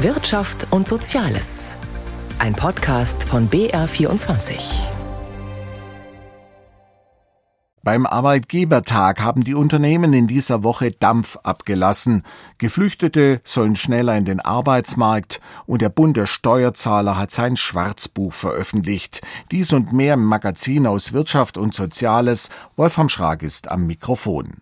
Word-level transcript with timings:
Wirtschaft 0.00 0.66
und 0.72 0.86
Soziales. 0.86 1.70
Ein 2.38 2.52
Podcast 2.52 3.24
von 3.24 3.48
BR24. 3.48 4.58
Beim 7.82 8.04
Arbeitgebertag 8.04 9.22
haben 9.22 9.42
die 9.42 9.54
Unternehmen 9.54 10.12
in 10.12 10.26
dieser 10.26 10.62
Woche 10.62 10.90
Dampf 10.90 11.38
abgelassen. 11.44 12.24
Geflüchtete 12.58 13.40
sollen 13.42 13.74
schneller 13.74 14.18
in 14.18 14.26
den 14.26 14.40
Arbeitsmarkt 14.40 15.40
und 15.64 15.80
der 15.80 15.88
Bund 15.88 16.18
der 16.18 16.26
Steuerzahler 16.26 17.16
hat 17.16 17.30
sein 17.30 17.56
Schwarzbuch 17.56 18.34
veröffentlicht. 18.34 19.22
Dies 19.50 19.72
und 19.72 19.94
mehr 19.94 20.14
im 20.14 20.24
Magazin 20.24 20.86
aus 20.86 21.14
Wirtschaft 21.14 21.56
und 21.56 21.74
Soziales. 21.74 22.50
Wolfram 22.76 23.08
Schrag 23.08 23.42
ist 23.42 23.70
am 23.70 23.86
Mikrofon. 23.86 24.58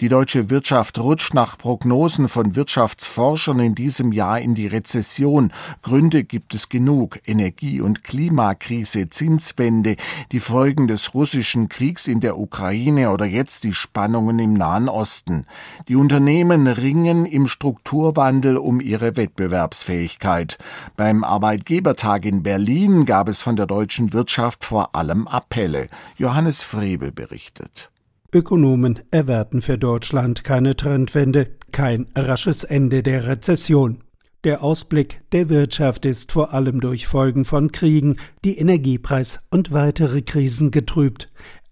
Die 0.00 0.08
deutsche 0.08 0.48
Wirtschaft 0.48 0.98
rutscht 0.98 1.34
nach 1.34 1.58
Prognosen 1.58 2.28
von 2.28 2.56
Wirtschaftsforschern 2.56 3.60
in 3.60 3.74
diesem 3.74 4.12
Jahr 4.12 4.40
in 4.40 4.54
die 4.54 4.66
Rezession. 4.66 5.52
Gründe 5.82 6.24
gibt 6.24 6.54
es 6.54 6.70
genug. 6.70 7.18
Energie- 7.26 7.82
und 7.82 8.02
Klimakrise, 8.02 9.10
Zinswende, 9.10 9.96
die 10.32 10.40
Folgen 10.40 10.88
des 10.88 11.12
russischen 11.12 11.68
Kriegs 11.68 12.08
in 12.08 12.20
der 12.20 12.38
Ukraine 12.38 13.10
oder 13.10 13.26
jetzt 13.26 13.64
die 13.64 13.74
Spannungen 13.74 14.38
im 14.38 14.54
Nahen 14.54 14.88
Osten. 14.88 15.44
Die 15.86 15.96
Unternehmen 15.96 16.66
ringen 16.66 17.26
im 17.26 17.46
Strukturwandel 17.46 18.56
um 18.56 18.80
ihre 18.80 19.18
Wettbewerbsfähigkeit. 19.18 20.56
Beim 20.96 21.24
Arbeitgebertag 21.24 22.24
in 22.24 22.42
Berlin 22.42 23.04
gab 23.04 23.28
es 23.28 23.42
von 23.42 23.54
der 23.54 23.66
deutschen 23.66 24.14
Wirtschaft 24.14 24.64
vor 24.64 24.94
allem 24.94 25.28
Appelle. 25.28 25.88
Johannes 26.16 26.64
Frebel 26.64 27.12
berichtet. 27.12 27.90
Ökonomen 28.32 29.00
erwarten 29.10 29.60
für 29.60 29.76
Deutschland 29.76 30.44
keine 30.44 30.76
Trendwende, 30.76 31.48
kein 31.72 32.06
rasches 32.14 32.62
Ende 32.62 33.02
der 33.02 33.26
Rezession. 33.26 34.04
Der 34.44 34.62
Ausblick 34.62 35.20
der 35.32 35.48
Wirtschaft 35.48 36.04
ist 36.04 36.30
vor 36.30 36.54
allem 36.54 36.80
durch 36.80 37.08
Folgen 37.08 37.44
von 37.44 37.72
Kriegen, 37.72 38.16
die 38.44 38.56
Energiepreis 38.56 39.40
und 39.50 39.72
weitere 39.72 40.22
Krisen 40.22 40.70
getrübt. 40.70 41.28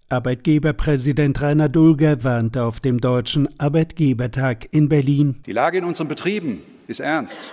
Arbeitgeberpräsident 0.09 1.41
Rainer 1.41 1.69
Dulger 1.69 2.25
warnte 2.25 2.63
auf 2.63 2.81
dem 2.81 2.99
Deutschen 2.99 3.47
Arbeitgebertag 3.57 4.67
in 4.71 4.89
Berlin. 4.89 5.41
Die 5.45 5.53
Lage 5.53 5.77
in 5.77 5.85
unseren 5.85 6.09
Betrieben 6.09 6.61
ist 6.87 6.99
ernst. 6.99 7.49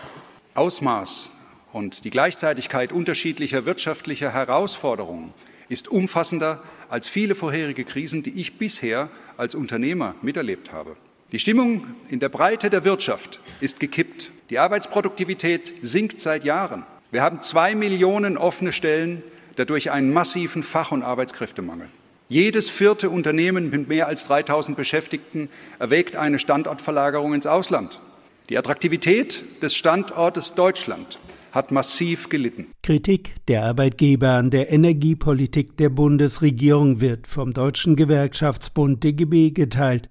Ausmaß 0.55 1.31
und 1.73 2.05
die 2.05 2.11
Gleichzeitigkeit 2.11 2.91
unterschiedlicher 2.91 3.67
wirtschaftlicher 3.67 4.33
Herausforderungen 4.33 5.33
ist 5.69 5.87
umfassender 5.89 6.61
als 6.89 7.09
viele 7.09 7.35
vorherige 7.35 7.85
Krisen, 7.85 8.23
die 8.23 8.41
ich 8.41 8.59
bisher 8.59 9.09
als 9.37 9.55
Unternehmer 9.55 10.15
miterlebt 10.23 10.73
habe. 10.73 10.97
Die 11.33 11.39
Stimmung 11.39 11.87
in 12.09 12.21
der 12.21 12.29
Breite 12.29 12.71
der 12.71 12.85
Wirtschaft 12.85 13.41
ist 13.61 13.81
gekippt. 13.81 14.31
Die 14.51 14.59
Arbeitsproduktivität 14.59 15.75
sinkt 15.83 16.21
seit 16.21 16.45
Jahren. 16.45 16.85
Wir 17.11 17.23
haben 17.23 17.41
zwei 17.41 17.75
Millionen 17.75 18.37
offene 18.37 18.73
Stellen, 18.73 19.23
dadurch 19.57 19.91
einen 19.91 20.13
massiven 20.13 20.63
Fach- 20.63 20.93
und 20.93 21.03
Arbeitskräftemangel. 21.03 21.89
Jedes 22.29 22.71
vierte 22.71 23.11
Unternehmen 23.11 23.71
mit 23.71 23.89
mehr 23.89 24.09
als 24.09 24.27
3000 24.27 24.77
Beschäftigten 24.77 25.49
erwägt 25.79 26.17
eine 26.17 26.39
Standortverlagerung 26.39 27.35
ins 27.35 27.47
Ausland. 27.47 28.01
Die 28.49 28.59
Attraktivität 28.59 29.63
des 29.63 29.75
Standortes 29.75 30.55
Deutschland 30.55 31.19
hat 31.57 31.73
massiv 31.73 32.29
gelitten. 32.29 32.67
Kritik 32.83 33.35
der 33.49 33.65
Arbeitgeber 33.65 34.33
an 34.33 34.51
der 34.51 34.71
Energiepolitik 34.71 35.77
der 35.79 35.89
Bundesregierung 35.89 37.01
wird 37.01 37.27
vom 37.27 37.55
Deutschen 37.55 37.97
Gewerkschaftsbund 37.97 39.03
DGB 39.03 39.53
geteilt. 39.53 40.11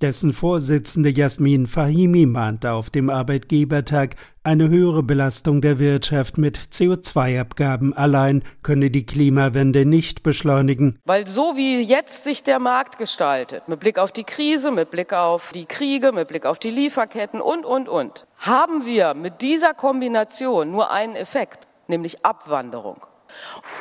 Dessen 0.00 0.32
Vorsitzende 0.32 1.10
Jasmin 1.10 1.66
Fahimi 1.66 2.26
mahnte 2.26 2.72
auf 2.72 2.90
dem 2.90 3.10
Arbeitgebertag, 3.10 4.16
eine 4.42 4.70
höhere 4.70 5.02
Belastung 5.02 5.60
der 5.60 5.78
Wirtschaft 5.78 6.38
mit 6.38 6.58
CO2-Abgaben 6.58 7.92
allein 7.92 8.42
könne 8.62 8.90
die 8.90 9.04
Klimawende 9.04 9.84
nicht 9.84 10.22
beschleunigen. 10.22 10.98
Weil 11.04 11.26
so 11.26 11.56
wie 11.56 11.82
jetzt 11.82 12.24
sich 12.24 12.42
der 12.42 12.58
Markt 12.58 12.96
gestaltet, 12.96 13.68
mit 13.68 13.80
Blick 13.80 13.98
auf 13.98 14.12
die 14.12 14.24
Krise, 14.24 14.70
mit 14.70 14.90
Blick 14.90 15.12
auf 15.12 15.52
die 15.52 15.66
Kriege, 15.66 16.12
mit 16.12 16.28
Blick 16.28 16.46
auf 16.46 16.58
die 16.58 16.70
Lieferketten 16.70 17.40
und, 17.40 17.66
und, 17.66 17.88
und, 17.88 18.26
haben 18.38 18.86
wir 18.86 19.12
mit 19.12 19.42
dieser 19.42 19.74
Kombination 19.74 20.70
nur 20.70 20.90
einen 20.90 21.16
Effekt, 21.16 21.68
nämlich 21.88 22.24
Abwanderung. 22.24 23.04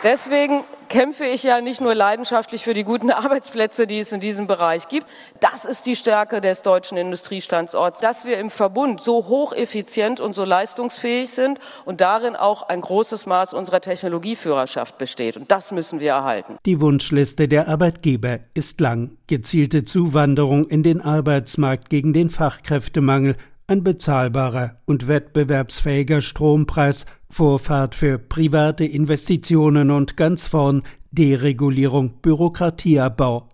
Deswegen 0.03 0.63
kämpfe 0.89 1.25
ich 1.25 1.43
ja 1.43 1.61
nicht 1.61 1.81
nur 1.81 1.95
leidenschaftlich 1.95 2.63
für 2.63 2.73
die 2.73 2.83
guten 2.83 3.11
Arbeitsplätze, 3.11 3.87
die 3.87 3.99
es 3.99 4.11
in 4.11 4.19
diesem 4.19 4.47
Bereich 4.47 4.87
gibt. 4.87 5.07
Das 5.39 5.65
ist 5.65 5.85
die 5.85 5.95
Stärke 5.95 6.41
des 6.41 6.61
deutschen 6.63 6.97
Industriestandorts, 6.97 8.01
dass 8.01 8.25
wir 8.25 8.37
im 8.39 8.49
Verbund 8.49 8.99
so 8.99 9.27
hocheffizient 9.27 10.19
und 10.19 10.33
so 10.33 10.43
leistungsfähig 10.43 11.29
sind 11.29 11.59
und 11.85 12.01
darin 12.01 12.35
auch 12.35 12.63
ein 12.63 12.81
großes 12.81 13.25
Maß 13.25 13.53
unserer 13.53 13.81
Technologieführerschaft 13.81 14.97
besteht. 14.97 15.37
Und 15.37 15.51
das 15.51 15.71
müssen 15.71 15.99
wir 15.99 16.11
erhalten. 16.11 16.57
Die 16.65 16.81
Wunschliste 16.81 17.47
der 17.47 17.67
Arbeitgeber 17.67 18.39
ist 18.53 18.81
lang. 18.81 19.17
Gezielte 19.27 19.85
Zuwanderung 19.85 20.67
in 20.67 20.83
den 20.83 21.01
Arbeitsmarkt 21.01 21.89
gegen 21.89 22.13
den 22.13 22.29
Fachkräftemangel, 22.29 23.35
ein 23.67 23.83
bezahlbarer 23.83 24.77
und 24.85 25.07
wettbewerbsfähiger 25.07 26.21
Strompreis, 26.21 27.05
Vorfahrt 27.31 27.95
für 27.95 28.17
private 28.17 28.85
Investitionen 28.85 29.91
und 29.91 30.17
ganz 30.17 30.47
vorn 30.47 30.83
Deregulierung, 31.11 32.21
Bürokratieabbau. 32.21 33.49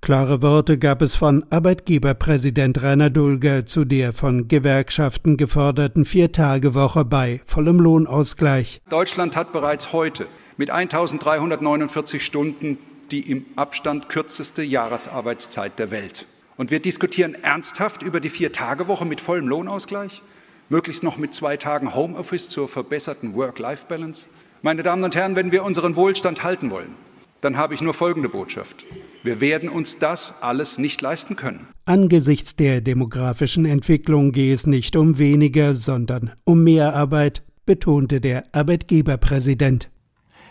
Klare 0.00 0.40
Worte 0.42 0.78
gab 0.78 1.02
es 1.02 1.14
von 1.16 1.44
Arbeitgeberpräsident 1.50 2.82
Rainer 2.82 3.10
Dulger 3.10 3.66
zu 3.66 3.84
der 3.84 4.12
von 4.12 4.48
Gewerkschaften 4.48 5.36
geforderten 5.36 6.04
Viertagewoche 6.04 7.04
bei 7.04 7.40
vollem 7.44 7.80
Lohnausgleich. 7.80 8.80
Deutschland 8.88 9.36
hat 9.36 9.52
bereits 9.52 9.92
heute 9.92 10.26
mit 10.56 10.70
1349 10.70 12.24
Stunden 12.24 12.78
die 13.10 13.30
im 13.30 13.46
Abstand 13.56 14.08
kürzeste 14.08 14.62
Jahresarbeitszeit 14.62 15.78
der 15.78 15.90
Welt. 15.90 16.26
Und 16.56 16.70
wir 16.70 16.80
diskutieren 16.80 17.34
ernsthaft 17.34 18.02
über 18.02 18.20
die 18.20 18.30
Vier-Tage-Woche 18.30 19.04
mit 19.04 19.20
vollem 19.20 19.46
Lohnausgleich, 19.46 20.22
möglichst 20.68 21.02
noch 21.02 21.16
mit 21.16 21.34
zwei 21.34 21.56
Tagen 21.56 21.94
Homeoffice 21.94 22.48
zur 22.48 22.68
verbesserten 22.68 23.34
Work-Life-Balance. 23.34 24.26
Meine 24.62 24.82
Damen 24.82 25.04
und 25.04 25.14
Herren, 25.14 25.36
wenn 25.36 25.52
wir 25.52 25.64
unseren 25.64 25.96
Wohlstand 25.96 26.42
halten 26.42 26.70
wollen, 26.70 26.94
dann 27.40 27.56
habe 27.56 27.74
ich 27.74 27.82
nur 27.82 27.94
folgende 27.94 28.28
Botschaft. 28.28 28.84
Wir 29.22 29.40
werden 29.40 29.68
uns 29.68 29.98
das 29.98 30.42
alles 30.42 30.78
nicht 30.78 31.00
leisten 31.02 31.36
können. 31.36 31.68
Angesichts 31.84 32.56
der 32.56 32.80
demografischen 32.80 33.66
Entwicklung 33.66 34.32
gehe 34.32 34.54
es 34.54 34.66
nicht 34.66 34.96
um 34.96 35.18
weniger, 35.18 35.74
sondern 35.74 36.32
um 36.44 36.64
mehr 36.64 36.94
Arbeit, 36.94 37.42
betonte 37.64 38.20
der 38.20 38.44
Arbeitgeberpräsident. 38.52 39.90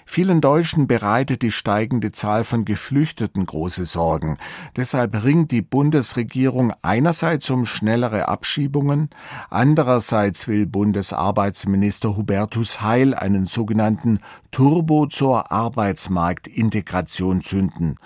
Vielen 0.08 0.40
Deutschen 0.40 0.88
bereitet 0.88 1.42
die 1.42 1.52
steigende 1.52 2.12
Zahl 2.12 2.44
von 2.44 2.64
Geflüchteten 2.64 3.46
große 3.46 3.86
Sorgen. 3.86 4.38
Deshalb 4.76 5.24
ringt 5.24 5.52
die 5.52 5.64
Bundesregierung 5.64 6.74
einerseits 6.82 7.50
um 7.50 7.66
schnellere 7.66 8.28
Abschiebungen, 8.28 9.10
andererseits 9.50 10.48
will 10.48 10.68
Bundesarbeitsminister 10.68 12.16
Hubertus 12.16 12.82
Heil 12.82 13.14
einen 13.16 13.46
sogenannten 13.46 14.20
Turbo 14.52 15.08
zur 15.08 15.52
Arbeitsmarktintegration 15.52 17.42
zünden. 17.42 17.98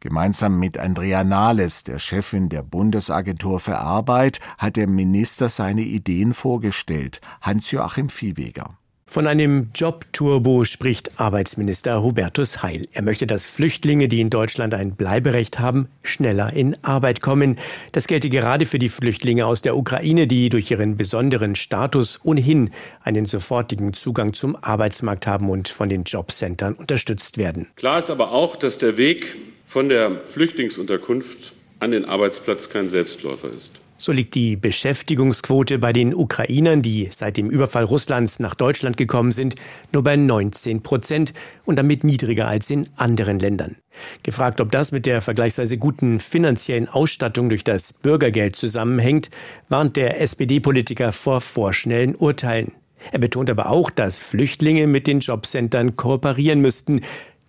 Gemeinsam 0.00 0.58
mit 0.58 0.76
Andrea 0.76 1.24
Nahles, 1.24 1.84
der 1.84 1.98
Chefin 1.98 2.50
der 2.50 2.62
Bundesagentur 2.62 3.58
für 3.58 3.78
Arbeit, 3.78 4.38
hat 4.58 4.76
der 4.76 4.86
Minister 4.86 5.48
seine 5.48 5.80
Ideen 5.80 6.34
vorgestellt. 6.34 7.22
Hans-Joachim 7.40 8.10
Viehweger. 8.10 8.76
Von 9.06 9.26
einem 9.26 9.68
Jobturbo 9.74 10.64
spricht 10.64 11.20
Arbeitsminister 11.20 12.02
Hubertus 12.02 12.62
Heil. 12.62 12.88
Er 12.94 13.02
möchte, 13.02 13.26
dass 13.26 13.44
Flüchtlinge, 13.44 14.08
die 14.08 14.22
in 14.22 14.30
Deutschland 14.30 14.72
ein 14.72 14.96
Bleiberecht 14.96 15.58
haben, 15.58 15.88
schneller 16.02 16.54
in 16.54 16.74
Arbeit 16.82 17.20
kommen. 17.20 17.58
Das 17.92 18.06
gelte 18.06 18.30
gerade 18.30 18.64
für 18.64 18.78
die 18.78 18.88
Flüchtlinge 18.88 19.44
aus 19.44 19.60
der 19.60 19.76
Ukraine, 19.76 20.26
die 20.26 20.48
durch 20.48 20.70
ihren 20.70 20.96
besonderen 20.96 21.54
Status 21.54 22.18
ohnehin 22.24 22.70
einen 23.02 23.26
sofortigen 23.26 23.92
Zugang 23.92 24.32
zum 24.32 24.56
Arbeitsmarkt 24.56 25.26
haben 25.26 25.50
und 25.50 25.68
von 25.68 25.90
den 25.90 26.04
Jobcentern 26.04 26.72
unterstützt 26.72 27.36
werden. 27.36 27.68
Klar 27.76 27.98
ist 27.98 28.10
aber 28.10 28.32
auch, 28.32 28.56
dass 28.56 28.78
der 28.78 28.96
Weg 28.96 29.36
von 29.66 29.90
der 29.90 30.22
Flüchtlingsunterkunft 30.24 31.52
an 31.78 31.90
den 31.90 32.06
Arbeitsplatz 32.06 32.70
kein 32.70 32.88
Selbstläufer 32.88 33.50
ist. 33.50 33.83
So 34.04 34.12
liegt 34.12 34.34
die 34.34 34.56
Beschäftigungsquote 34.56 35.78
bei 35.78 35.94
den 35.94 36.14
Ukrainern, 36.14 36.82
die 36.82 37.08
seit 37.10 37.38
dem 37.38 37.48
Überfall 37.48 37.84
Russlands 37.84 38.38
nach 38.38 38.54
Deutschland 38.54 38.98
gekommen 38.98 39.32
sind, 39.32 39.54
nur 39.92 40.02
bei 40.02 40.14
19 40.14 40.82
Prozent 40.82 41.32
und 41.64 41.76
damit 41.76 42.04
niedriger 42.04 42.46
als 42.46 42.68
in 42.68 42.86
anderen 42.96 43.38
Ländern. 43.38 43.76
Gefragt, 44.22 44.60
ob 44.60 44.70
das 44.72 44.92
mit 44.92 45.06
der 45.06 45.22
vergleichsweise 45.22 45.78
guten 45.78 46.20
finanziellen 46.20 46.86
Ausstattung 46.86 47.48
durch 47.48 47.64
das 47.64 47.94
Bürgergeld 47.94 48.56
zusammenhängt, 48.56 49.30
warnt 49.70 49.96
der 49.96 50.20
SPD-Politiker 50.20 51.10
vor 51.12 51.40
vorschnellen 51.40 52.14
Urteilen. 52.14 52.72
Er 53.10 53.20
betont 53.20 53.48
aber 53.48 53.70
auch, 53.70 53.88
dass 53.88 54.20
Flüchtlinge 54.20 54.86
mit 54.86 55.06
den 55.06 55.20
Jobcentern 55.20 55.96
kooperieren 55.96 56.60
müssten, 56.60 57.00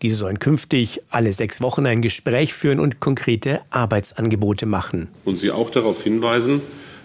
diese 0.02 0.16
sollen 0.16 0.40
künftig 0.40 1.02
alle 1.10 1.34
sechs 1.34 1.62
Wochen 1.62 1.86
ein 1.86 2.02
Gespräch 2.02 2.54
führen 2.54 2.80
und 2.80 3.00
konkrete 3.00 3.62
Arbeitsangebote 3.70 4.66
machen. 4.66 5.08
Und 5.24 5.38
sie 5.38 5.52
auch 5.52 5.70
darauf 5.70 6.04
hinweisen, 6.04 6.62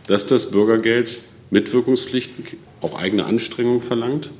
dass 0.07 0.27
das 0.27 0.51
Bürgergeld 0.51 1.21
Mitwirkungspflichten, 1.51 2.45
auch 2.81 2.95
eigene 2.95 3.25
Anstrengungen 3.27 3.83
verlangt 3.83 4.31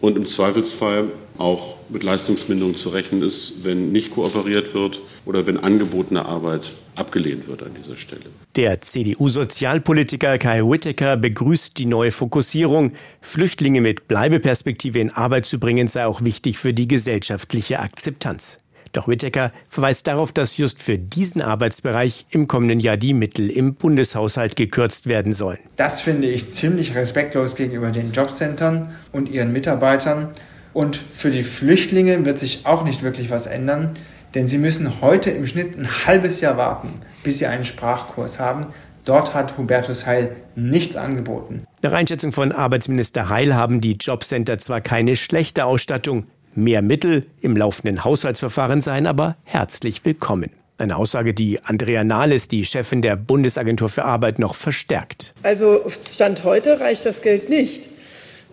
und 0.00 0.16
im 0.16 0.26
Zweifelsfall 0.26 1.10
auch 1.38 1.76
mit 1.88 2.02
Leistungsminderung 2.02 2.76
zu 2.76 2.88
rechnen 2.90 3.22
ist, 3.22 3.52
wenn 3.62 3.92
nicht 3.92 4.10
kooperiert 4.10 4.74
wird 4.74 5.00
oder 5.24 5.46
wenn 5.46 5.58
angebotene 5.58 6.24
Arbeit 6.24 6.72
abgelehnt 6.94 7.46
wird 7.46 7.62
an 7.62 7.74
dieser 7.74 7.96
Stelle. 7.96 8.22
Der 8.56 8.80
CDU-Sozialpolitiker 8.80 10.38
Kai 10.38 10.62
Whittaker 10.62 11.16
begrüßt 11.16 11.78
die 11.78 11.86
neue 11.86 12.10
Fokussierung. 12.10 12.92
Flüchtlinge 13.20 13.80
mit 13.80 14.08
Bleibeperspektive 14.08 14.98
in 14.98 15.12
Arbeit 15.12 15.46
zu 15.46 15.58
bringen, 15.58 15.88
sei 15.88 16.06
auch 16.06 16.22
wichtig 16.22 16.58
für 16.58 16.72
die 16.72 16.88
gesellschaftliche 16.88 17.80
Akzeptanz. 17.80 18.58
Doch 18.96 19.08
Whittaker 19.08 19.52
verweist 19.68 20.06
darauf, 20.06 20.32
dass 20.32 20.56
just 20.56 20.82
für 20.82 20.96
diesen 20.96 21.42
Arbeitsbereich 21.42 22.24
im 22.30 22.46
kommenden 22.46 22.80
Jahr 22.80 22.96
die 22.96 23.12
Mittel 23.12 23.50
im 23.50 23.74
Bundeshaushalt 23.74 24.56
gekürzt 24.56 25.06
werden 25.06 25.34
sollen. 25.34 25.58
Das 25.76 26.00
finde 26.00 26.28
ich 26.28 26.50
ziemlich 26.50 26.94
respektlos 26.94 27.56
gegenüber 27.56 27.90
den 27.90 28.12
Jobcentern 28.12 28.94
und 29.12 29.28
ihren 29.28 29.52
Mitarbeitern. 29.52 30.28
Und 30.72 30.96
für 30.96 31.30
die 31.30 31.42
Flüchtlinge 31.42 32.24
wird 32.24 32.38
sich 32.38 32.64
auch 32.64 32.84
nicht 32.84 33.02
wirklich 33.02 33.28
was 33.28 33.46
ändern, 33.46 33.90
denn 34.34 34.46
sie 34.46 34.56
müssen 34.56 35.02
heute 35.02 35.30
im 35.30 35.46
Schnitt 35.46 35.78
ein 35.78 36.06
halbes 36.06 36.40
Jahr 36.40 36.56
warten, 36.56 36.94
bis 37.22 37.36
sie 37.36 37.46
einen 37.46 37.64
Sprachkurs 37.64 38.40
haben. 38.40 38.68
Dort 39.04 39.34
hat 39.34 39.58
Hubertus 39.58 40.06
Heil 40.06 40.36
nichts 40.54 40.96
angeboten. 40.96 41.64
Nach 41.82 41.92
Einschätzung 41.92 42.32
von 42.32 42.50
Arbeitsminister 42.50 43.28
Heil 43.28 43.54
haben 43.54 43.80
die 43.80 43.92
Jobcenter 43.92 44.58
zwar 44.58 44.80
keine 44.80 45.14
schlechte 45.14 45.66
Ausstattung, 45.66 46.26
Mehr 46.58 46.80
Mittel 46.80 47.26
im 47.42 47.54
laufenden 47.54 48.02
Haushaltsverfahren 48.02 48.80
seien 48.80 49.06
aber 49.06 49.36
herzlich 49.44 50.06
willkommen. 50.06 50.50
Eine 50.78 50.96
Aussage, 50.96 51.34
die 51.34 51.62
Andrea 51.62 52.02
Nahles, 52.02 52.48
die 52.48 52.64
Chefin 52.64 53.02
der 53.02 53.14
Bundesagentur 53.16 53.90
für 53.90 54.06
Arbeit, 54.06 54.38
noch 54.38 54.54
verstärkt. 54.54 55.34
Also 55.42 55.84
Stand 56.02 56.44
heute 56.44 56.80
reicht 56.80 57.04
das 57.04 57.20
Geld 57.20 57.50
nicht. 57.50 57.84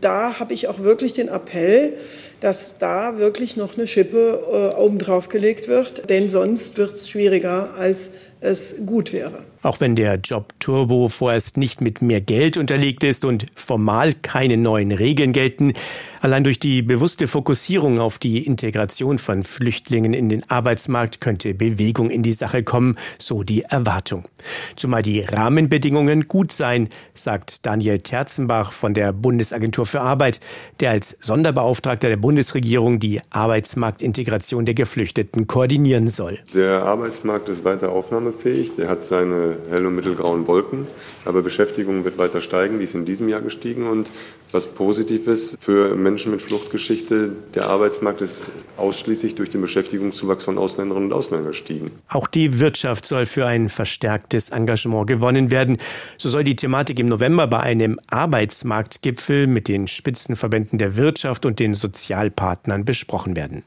Da 0.02 0.38
habe 0.38 0.54
ich 0.54 0.68
auch 0.68 0.80
wirklich 0.80 1.14
den 1.14 1.30
Appell, 1.30 1.94
dass 2.42 2.78
da 2.78 3.20
wirklich 3.20 3.56
noch 3.56 3.78
eine 3.78 3.88
Schippe 3.88 4.74
äh, 4.78 4.82
obendrauf 4.82 5.30
gelegt 5.30 5.70
wird, 5.70 6.10
denn 6.10 6.30
sonst 6.30 6.78
wird 6.78 6.92
es 6.92 7.10
schwieriger, 7.10 7.76
als 7.78 8.12
es 8.44 8.86
gut 8.86 9.14
wäre. 9.14 9.44
Auch 9.62 9.80
wenn 9.80 9.96
der 9.96 10.16
Job 10.16 10.54
Turbo 10.60 11.08
vorerst 11.08 11.56
nicht 11.56 11.80
mit 11.80 12.02
mehr 12.02 12.20
Geld 12.20 12.58
unterlegt 12.58 13.06
ist 13.06 13.24
und 13.24 13.46
formal 13.56 14.14
keine 14.14 14.58
neuen 14.58 14.92
Regeln 14.92 15.32
gelten, 15.32 15.72
allein 16.20 16.44
durch 16.44 16.60
die 16.60 16.82
bewusste 16.82 17.28
Fokussierung 17.28 18.00
auf 18.00 18.20
die 18.20 18.46
Integration 18.46 19.20
von 19.20 19.44
Flüchtlingen 19.44 20.14
in 20.14 20.28
den 20.28 20.44
Arbeitsmarkt 20.50 21.22
könnte 21.22 21.54
Bewegung 21.54 22.10
in 22.10 22.24
die 22.24 22.34
Sache 22.34 22.64
kommen, 22.64 22.98
so 23.18 23.44
die 23.44 23.62
Erwartung. 23.62 24.28
Zumal 24.76 25.02
die 25.02 25.22
Rahmenbedingungen 25.22 26.28
gut 26.28 26.52
seien, 26.52 26.90
sagt 27.14 27.66
Daniel 27.66 28.00
Terzenbach 28.00 28.74
von 28.74 28.94
der 28.94 29.14
Bundesagentur 29.14 29.86
für 29.86 30.02
Arbeit, 30.02 30.42
der 30.82 30.92
als 30.92 31.16
Sonderbeauftragter 31.22 32.10
der 32.10 32.18
Bundesregierung 32.18 33.00
die 33.00 33.22
Arbeitsmarktintegration 33.30 34.66
der 34.66 34.76
Geflüchteten 34.76 35.48
koordinieren 35.48 36.10
soll. 36.10 36.40
Der 36.54 36.84
Arbeitsmarkt 36.84 37.48
ist 37.48 37.64
weiter 37.64 37.94
aufnahmefähig, 38.34 38.76
der 38.76 38.90
hat 38.90 39.06
seine 39.06 39.58
hell- 39.70 39.86
und 39.86 39.96
mittelgrauen 39.96 40.48
Wolken. 40.48 40.88
Aber 41.26 41.42
Beschäftigung 41.42 42.04
wird 42.04 42.18
weiter 42.18 42.42
steigen, 42.42 42.78
die 42.78 42.84
ist 42.84 42.96
in 42.96 43.06
diesem 43.06 43.30
Jahr 43.30 43.42
gestiegen. 43.42 43.88
Und 43.88 44.10
was 44.52 44.68
positiv 44.68 45.28
ist 45.28 45.58
für 45.60 45.96
Menschen 45.96 46.32
mit 46.32 46.42
Fluchtgeschichte, 46.42 47.32
der 47.56 47.68
Arbeitsmarkt 47.68 48.22
ist 48.22 48.46
ausschließlich 48.78 49.36
durch 49.36 49.50
den 49.50 49.62
Beschäftigungszuwachs 49.62 50.44
von 50.44 50.58
Ausländerinnen 50.58 51.12
und 51.12 51.14
Ausländern 51.14 51.48
gestiegen. 51.48 51.92
Auch 52.10 52.28
die 52.28 52.60
Wirtschaft 52.60 53.06
soll 53.06 53.26
für 53.26 53.46
ein 53.46 53.70
verstärktes 53.70 54.50
Engagement 54.50 55.08
gewonnen 55.08 55.52
werden. 55.52 55.78
So 56.18 56.30
soll 56.30 56.44
die 56.44 56.56
Thematik 56.56 57.00
im 57.00 57.08
November 57.08 57.48
bei 57.48 57.62
einem 57.62 58.00
Arbeitsmarktgipfel 58.10 59.48
mit 59.48 59.68
den 59.68 59.88
Spitzenverbänden 59.88 60.78
der 60.78 60.96
Wirtschaft 60.96 61.46
und 61.46 61.60
den 61.60 61.74
Sozialpartnern 61.76 62.86
besprochen 62.86 63.36
werden. 63.36 63.64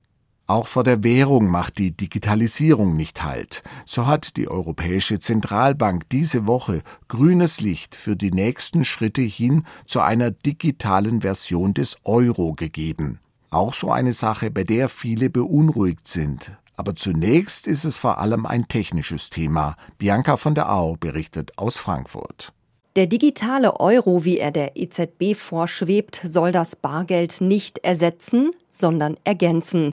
Auch 0.48 0.68
vor 0.68 0.84
der 0.84 1.02
Währung 1.02 1.48
macht 1.48 1.78
die 1.78 1.90
Digitalisierung 1.90 2.96
nicht 2.96 3.24
Halt. 3.24 3.64
So 3.84 4.06
hat 4.06 4.36
die 4.36 4.48
Europäische 4.48 5.18
Zentralbank 5.18 6.08
diese 6.10 6.46
Woche 6.46 6.82
grünes 7.08 7.60
Licht 7.60 7.96
für 7.96 8.14
die 8.14 8.30
nächsten 8.30 8.84
Schritte 8.84 9.22
hin 9.22 9.64
zu 9.86 10.00
einer 10.00 10.30
digitalen 10.30 11.22
Version 11.22 11.74
des 11.74 11.98
Euro 12.04 12.52
gegeben. 12.52 13.18
Auch 13.50 13.74
so 13.74 13.90
eine 13.90 14.12
Sache, 14.12 14.52
bei 14.52 14.62
der 14.62 14.88
viele 14.88 15.30
beunruhigt 15.30 16.06
sind. 16.06 16.52
Aber 16.76 16.94
zunächst 16.94 17.66
ist 17.66 17.84
es 17.84 17.98
vor 17.98 18.18
allem 18.18 18.46
ein 18.46 18.68
technisches 18.68 19.30
Thema. 19.30 19.76
Bianca 19.98 20.36
von 20.36 20.54
der 20.54 20.70
Au 20.70 20.94
berichtet 20.94 21.58
aus 21.58 21.78
Frankfurt. 21.78 22.52
Der 22.94 23.06
digitale 23.06 23.80
Euro, 23.80 24.24
wie 24.24 24.38
er 24.38 24.52
der 24.52 24.76
EZB 24.76 25.34
vorschwebt, 25.34 26.20
soll 26.24 26.52
das 26.52 26.76
Bargeld 26.76 27.40
nicht 27.40 27.78
ersetzen, 27.78 28.52
sondern 28.70 29.16
ergänzen. 29.24 29.92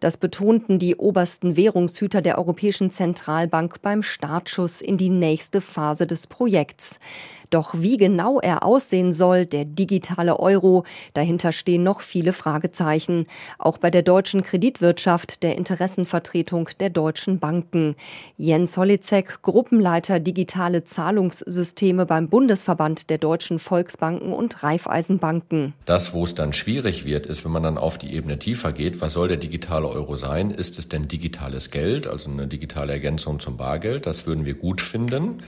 Das 0.00 0.16
betonten 0.16 0.78
die 0.78 0.96
obersten 0.96 1.56
Währungshüter 1.56 2.22
der 2.22 2.38
Europäischen 2.38 2.90
Zentralbank 2.90 3.80
beim 3.82 4.02
Startschuss 4.02 4.80
in 4.80 4.96
die 4.96 5.10
nächste 5.10 5.60
Phase 5.60 6.06
des 6.06 6.26
Projekts. 6.26 6.98
Doch 7.54 7.72
wie 7.72 7.98
genau 7.98 8.40
er 8.40 8.64
aussehen 8.64 9.12
soll, 9.12 9.46
der 9.46 9.64
digitale 9.64 10.40
Euro, 10.40 10.82
dahinter 11.12 11.52
stehen 11.52 11.84
noch 11.84 12.00
viele 12.00 12.32
Fragezeichen. 12.32 13.26
Auch 13.60 13.78
bei 13.78 13.92
der 13.92 14.02
deutschen 14.02 14.42
Kreditwirtschaft, 14.42 15.44
der 15.44 15.56
Interessenvertretung 15.56 16.68
der 16.80 16.90
deutschen 16.90 17.38
Banken. 17.38 17.94
Jens 18.36 18.76
Holizek, 18.76 19.40
Gruppenleiter 19.42 20.18
digitale 20.18 20.82
Zahlungssysteme 20.82 22.06
beim 22.06 22.28
Bundesverband 22.28 23.08
der 23.08 23.18
deutschen 23.18 23.60
Volksbanken 23.60 24.32
und 24.32 24.64
Raiffeisenbanken. 24.64 25.74
Das, 25.84 26.12
wo 26.12 26.24
es 26.24 26.34
dann 26.34 26.52
schwierig 26.52 27.04
wird, 27.04 27.24
ist, 27.24 27.44
wenn 27.44 27.52
man 27.52 27.62
dann 27.62 27.78
auf 27.78 27.98
die 27.98 28.16
Ebene 28.16 28.40
tiefer 28.40 28.72
geht, 28.72 29.00
was 29.00 29.12
soll 29.12 29.28
der 29.28 29.36
digitale 29.36 29.86
Euro 29.86 30.16
sein? 30.16 30.50
Ist 30.50 30.76
es 30.80 30.88
denn 30.88 31.06
digitales 31.06 31.70
Geld, 31.70 32.08
also 32.08 32.32
eine 32.32 32.48
digitale 32.48 32.94
Ergänzung 32.94 33.38
zum 33.38 33.56
Bargeld? 33.56 34.06
Das 34.06 34.26
würden 34.26 34.44
wir 34.44 34.54
gut 34.54 34.80
finden. 34.80 35.40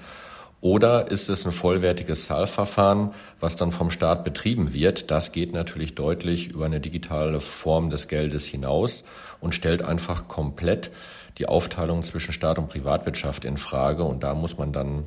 Oder 0.60 1.10
ist 1.10 1.28
es 1.28 1.46
ein 1.46 1.52
vollwertiges 1.52 2.26
Zahlverfahren, 2.26 3.10
was 3.40 3.56
dann 3.56 3.72
vom 3.72 3.90
Staat 3.90 4.24
betrieben 4.24 4.72
wird? 4.72 5.10
Das 5.10 5.32
geht 5.32 5.52
natürlich 5.52 5.94
deutlich 5.94 6.48
über 6.48 6.64
eine 6.64 6.80
digitale 6.80 7.40
Form 7.40 7.90
des 7.90 8.08
Geldes 8.08 8.46
hinaus 8.46 9.04
und 9.40 9.54
stellt 9.54 9.82
einfach 9.82 10.28
komplett 10.28 10.90
die 11.38 11.46
Aufteilung 11.46 12.02
zwischen 12.02 12.32
Staat 12.32 12.58
und 12.58 12.68
Privatwirtschaft 12.68 13.44
in 13.44 13.58
Frage. 13.58 14.04
Und 14.04 14.22
da 14.22 14.34
muss 14.34 14.56
man 14.56 14.72
dann 14.72 15.04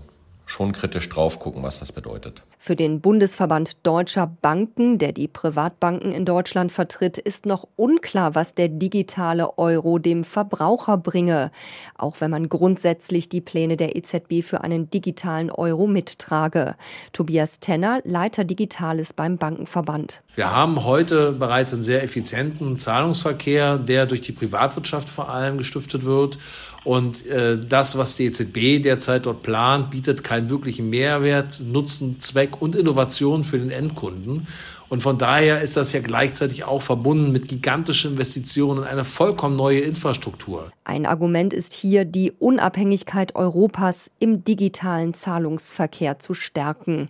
schon 0.50 0.72
kritisch 0.72 1.08
drauf 1.10 1.40
gucken, 1.40 1.62
was 1.62 1.80
das 1.80 1.92
bedeutet. 1.92 2.42
Für 2.58 2.76
den 2.76 3.00
Bundesverband 3.00 3.78
deutscher 3.84 4.28
Banken, 4.28 4.98
der 4.98 5.14
die 5.14 5.28
Privatbanken 5.28 6.12
in 6.12 6.26
Deutschland 6.26 6.72
vertritt, 6.72 7.18
ist 7.18 7.46
noch 7.46 7.68
unklar, 7.78 8.36
was 8.36 8.54
der 8.54 8.68
digitale 8.68 9.58
Euro 9.58 10.00
dem 10.00 10.24
Verbraucher 10.24 10.98
bringe, 10.98 11.52
auch 11.98 12.16
wenn 12.20 12.32
man 12.32 12.50
grundsätzlich 12.50 13.30
die 13.30 13.42
Pläne 13.42 13.78
der 13.78 13.96
EZB 13.96 14.44
für 14.44 14.62
einen 14.62 14.90
digitalen 14.90 15.52
Euro 15.52 15.88
mittrage. 15.88 16.76
Tobias 17.14 17.60
Tenner, 17.60 18.02
Leiter 18.04 18.44
Digitales 18.44 19.14
beim 19.14 19.38
Bankenverband. 19.38 20.22
Wir 20.36 20.52
haben 20.54 20.84
heute 20.84 21.34
bereits 21.34 21.74
einen 21.74 21.84
sehr 21.84 22.04
effizienten 22.04 22.80
Zahlungsverkehr, 22.80 23.78
der 23.78 24.06
durch 24.06 24.22
die 24.22 24.32
Privatwirtschaft 24.32 25.10
vor 25.10 25.30
allem 25.30 25.58
gestiftet 25.60 26.06
wird. 26.06 26.38
Und 26.84 27.26
äh, 27.26 27.58
das, 27.58 27.98
was 27.98 28.16
die 28.16 28.26
EZB 28.26 28.82
derzeit 28.82 29.26
dort 29.26 29.44
plant, 29.44 29.92
bietet 29.92 30.24
keinen 30.40 30.50
wirklichen 30.50 30.90
Mehrwert, 30.90 31.60
Nutzen, 31.60 32.20
Zweck 32.20 32.62
und 32.62 32.76
Innovation 32.76 33.44
für 33.44 33.60
den 33.60 33.72
Endkunden. 33.72 34.48
Und 34.88 35.04
von 35.04 35.18
daher 35.18 35.62
ist 35.62 35.78
das 35.78 35.92
ja 35.92 36.00
gleichzeitig 36.00 36.64
auch 36.64 36.82
verbunden 36.82 37.32
mit 37.32 37.48
gigantischen 37.48 38.12
Investitionen 38.12 38.84
in 38.84 38.88
eine 38.88 39.04
vollkommen 39.04 39.56
neue 39.56 39.82
Infrastruktur. 39.82 40.72
Ein 40.86 41.06
Argument 41.06 41.54
ist 41.54 41.74
hier, 41.74 42.06
die 42.06 42.32
Unabhängigkeit 42.32 43.36
Europas 43.36 44.10
im 44.20 44.44
digitalen 44.44 45.14
Zahlungsverkehr 45.14 46.20
zu 46.20 46.34
stärken. 46.34 47.10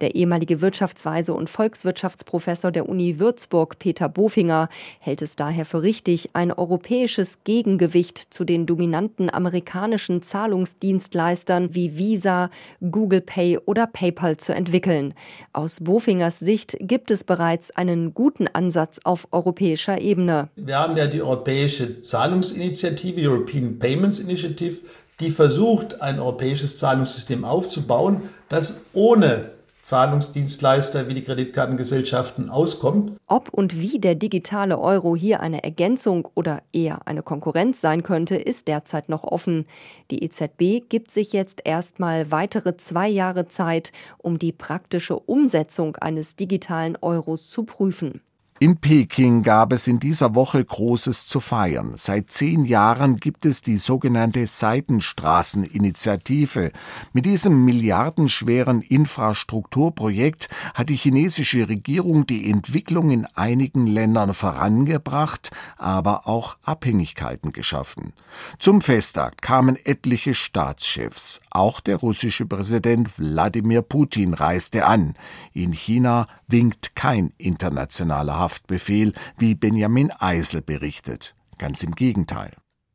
Der 0.00 0.14
ehemalige 0.14 0.60
Wirtschaftsweise 0.60 1.34
und 1.34 1.50
Volkswirtschaftsprofessor 1.50 2.70
der 2.70 2.88
Uni 2.88 3.18
Würzburg, 3.18 3.78
Peter 3.78 4.08
Bofinger, 4.08 4.68
hält 5.00 5.22
es 5.22 5.34
daher 5.36 5.66
für 5.66 5.82
richtig, 5.82 6.30
ein 6.32 6.52
europäisches 6.52 7.38
Gegengewicht 7.44 8.18
zu 8.30 8.44
den 8.44 8.66
dominanten 8.66 9.30
amerikanischen 9.30 10.22
Zahlungsdienstleistern 10.22 11.74
wie 11.74 11.98
Visa, 11.98 12.50
Google 12.80 13.20
Pay 13.20 13.58
oder 13.66 13.86
PayPal 13.86 14.36
zu 14.36 14.54
entwickeln. 14.54 15.14
Aus 15.52 15.80
Bofingers 15.80 16.38
Sicht 16.38 16.76
gibt 16.80 17.10
es 17.10 17.24
bereits 17.24 17.70
einen 17.72 18.14
guten 18.14 18.46
Ansatz 18.46 19.00
auf 19.02 19.28
europäischer 19.32 20.00
Ebene. 20.00 20.48
Wir 20.56 20.78
haben 20.78 20.96
ja 20.96 21.06
die 21.06 21.20
Europäische 21.20 22.00
Zahlungsinitiative, 22.00 23.28
European 23.28 23.78
Payments 23.78 24.20
Initiative, 24.20 24.78
die 25.20 25.30
versucht, 25.30 26.00
ein 26.00 26.20
europäisches 26.20 26.78
Zahlungssystem 26.78 27.44
aufzubauen, 27.44 28.22
das 28.48 28.80
ohne 28.92 29.50
Zahlungsdienstleister 29.88 31.08
wie 31.08 31.14
die 31.14 31.22
Kreditkartengesellschaften 31.22 32.50
auskommt. 32.50 33.12
Ob 33.26 33.48
und 33.48 33.80
wie 33.80 33.98
der 33.98 34.14
digitale 34.14 34.78
Euro 34.78 35.16
hier 35.16 35.40
eine 35.40 35.64
Ergänzung 35.64 36.28
oder 36.34 36.60
eher 36.72 37.06
eine 37.06 37.22
Konkurrenz 37.22 37.80
sein 37.80 38.02
könnte, 38.02 38.36
ist 38.36 38.68
derzeit 38.68 39.08
noch 39.08 39.24
offen. 39.24 39.64
Die 40.10 40.22
EZB 40.22 40.88
gibt 40.88 41.10
sich 41.10 41.32
jetzt 41.32 41.62
erstmal 41.64 42.30
weitere 42.30 42.76
zwei 42.76 43.08
Jahre 43.08 43.48
Zeit, 43.48 43.92
um 44.18 44.38
die 44.38 44.52
praktische 44.52 45.18
Umsetzung 45.18 45.96
eines 45.96 46.36
digitalen 46.36 46.98
Euros 47.00 47.48
zu 47.48 47.64
prüfen. 47.64 48.20
In 48.60 48.78
Peking 48.78 49.44
gab 49.44 49.72
es 49.72 49.86
in 49.86 50.00
dieser 50.00 50.34
Woche 50.34 50.64
Großes 50.64 51.28
zu 51.28 51.38
feiern. 51.38 51.92
Seit 51.94 52.32
zehn 52.32 52.64
Jahren 52.64 53.18
gibt 53.18 53.46
es 53.46 53.62
die 53.62 53.76
sogenannte 53.76 54.48
Seidenstraßeninitiative. 54.48 56.72
Mit 57.12 57.24
diesem 57.24 57.64
milliardenschweren 57.64 58.82
Infrastrukturprojekt 58.82 60.48
hat 60.74 60.88
die 60.88 60.96
chinesische 60.96 61.68
Regierung 61.68 62.26
die 62.26 62.50
Entwicklung 62.50 63.12
in 63.12 63.26
einigen 63.26 63.86
Ländern 63.86 64.34
vorangebracht, 64.34 65.52
aber 65.76 66.26
auch 66.26 66.56
Abhängigkeiten 66.64 67.52
geschaffen. 67.52 68.12
Zum 68.58 68.80
Festtag 68.80 69.40
kamen 69.40 69.76
etliche 69.76 70.34
Staatschefs. 70.34 71.42
Auch 71.52 71.78
der 71.78 71.98
russische 71.98 72.44
Präsident 72.44 73.20
Wladimir 73.20 73.82
Putin 73.82 74.34
reiste 74.34 74.84
an. 74.84 75.14
In 75.52 75.72
China 75.72 76.26
winkt 76.48 76.96
kein 76.96 77.32
internationaler 77.38 78.47
Haftbefehl, 78.48 79.12
wie 79.36 79.54
Benjamin 79.54 80.10
Eisel 80.10 80.62
berichtet. 80.62 81.36
Ganz 81.58 81.82
im 81.82 81.94
Gegenteil. 81.94 82.52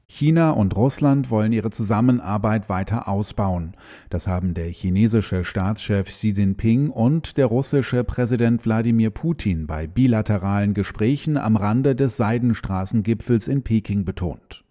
China 0.08 0.50
und 0.50 0.76
Russland 0.76 1.30
wollen 1.30 1.54
ihre 1.54 1.70
Zusammenarbeit 1.70 2.70
weiter 2.70 3.08
ausbauen. 3.08 3.78
Das 4.10 4.26
haben 4.26 4.56
der 4.56 4.66
chinesische 4.66 5.46
Staatschef 5.46 6.08
Xi 6.08 6.30
Jinping 6.30 6.90
und 6.90 7.38
der 7.38 7.46
russische 7.46 8.04
Präsident 8.04 8.66
Wladimir 8.66 9.12
Putin 9.12 9.68
bei 9.68 9.86
bilateralen 9.86 10.74
Gesprächen 10.74 11.38
am 11.38 11.56
Rande 11.56 11.96
des 11.96 12.18
Seidenstraßengipfels 12.18 13.48
in 13.48 13.62
Peking 13.62 14.06
betont. 14.06 14.64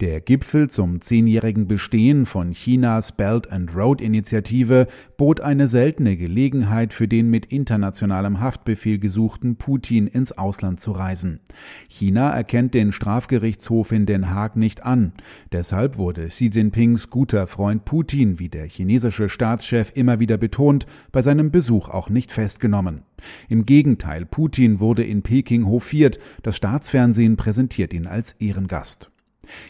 Der 0.00 0.20
Gipfel 0.20 0.70
zum 0.70 1.00
zehnjährigen 1.00 1.66
Bestehen 1.66 2.26
von 2.26 2.52
Chinas 2.52 3.12
Belt 3.12 3.50
and 3.50 3.74
Road 3.74 4.00
Initiative 4.00 4.86
bot 5.16 5.40
eine 5.40 5.68
seltene 5.68 6.16
Gelegenheit 6.16 6.92
für 6.92 7.08
den 7.08 7.30
mit 7.30 7.46
internationalem 7.46 8.40
Haftbefehl 8.40 8.98
gesuchten 8.98 9.56
Putin 9.56 10.06
ins 10.06 10.32
Ausland 10.32 10.80
zu 10.80 10.92
reisen. 10.92 11.40
China 11.88 12.30
erkennt 12.30 12.74
den 12.74 12.92
Strafgerichtshof 12.92 13.92
in 13.92 14.06
Den 14.06 14.30
Haag 14.30 14.56
nicht 14.56 14.84
an. 14.84 15.12
Deshalb 15.52 15.98
wurde 15.98 16.28
Xi 16.28 16.50
Jinpings 16.52 17.10
guter 17.10 17.46
Freund 17.46 17.84
Putin, 17.84 18.38
wie 18.38 18.48
der 18.48 18.68
chinesische 18.68 19.28
Staatschef 19.28 19.92
immer 19.94 20.20
wieder 20.20 20.36
betont, 20.38 20.86
bei 21.12 21.22
seinem 21.22 21.50
Besuch 21.50 21.88
auch 21.88 22.10
nicht 22.10 22.32
festgenommen. 22.32 23.02
Im 23.48 23.66
Gegenteil, 23.66 24.24
Putin 24.26 24.80
wurde 24.80 25.04
in 25.04 25.22
Peking 25.22 25.66
hofiert, 25.66 26.18
das 26.42 26.56
Staatsfernsehen 26.56 27.36
präsentiert 27.36 27.92
ihn 27.92 28.06
als 28.06 28.32
Ehrengast. 28.34 29.10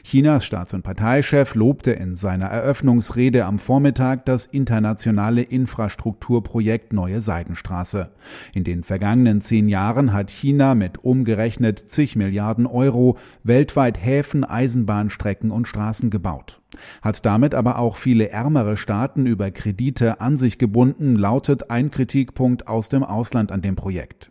Chinas 0.03 0.45
Staats- 0.45 0.75
und 0.75 0.83
Parteichef 0.83 1.55
lobte 1.55 1.93
in 1.93 2.17
seiner 2.17 2.47
Eröffnungsrede 2.47 3.45
am 3.45 3.59
Vormittag 3.59 4.25
das 4.27 4.47
internationale 4.47 5.43
Infrastrukturprojekt 5.43 6.93
Neue 6.93 7.21
Seidenstraße. 7.21 8.11
In 8.55 8.65
den 8.65 8.83
vergangenen 8.83 9.41
zehn 9.41 9.69
Jahren 9.69 10.13
hat 10.13 10.31
China 10.31 10.75
mit 10.75 11.05
umgerechnet 11.05 11.79
zig 11.89 12.17
Milliarden 12.17 12.67
Euro 12.67 13.17
weltweit 13.43 14.03
Häfen, 14.03 14.45
Eisenbahnstrecken 14.45 15.51
und 15.51 15.69
Straßen 15.69 16.11
gebaut. 16.11 16.61
Hat 17.03 17.25
damit 17.25 17.55
aber 17.55 17.79
auch 17.79 17.97
viele 17.97 18.31
ärmere 18.31 18.77
Staaten 18.77 19.27
über 19.27 19.51
Kredite 19.51 20.21
an 20.21 20.37
sich 20.37 20.59
gebunden, 20.59 21.17
lautet 21.17 21.71
ein 21.71 21.91
Kritikpunkt 21.91 22.69
aus 22.69 22.89
dem 22.89 23.05
Ausland 23.05 23.53
an 23.53 23.63
dem 23.63 23.77
Projekt. 23.77 24.31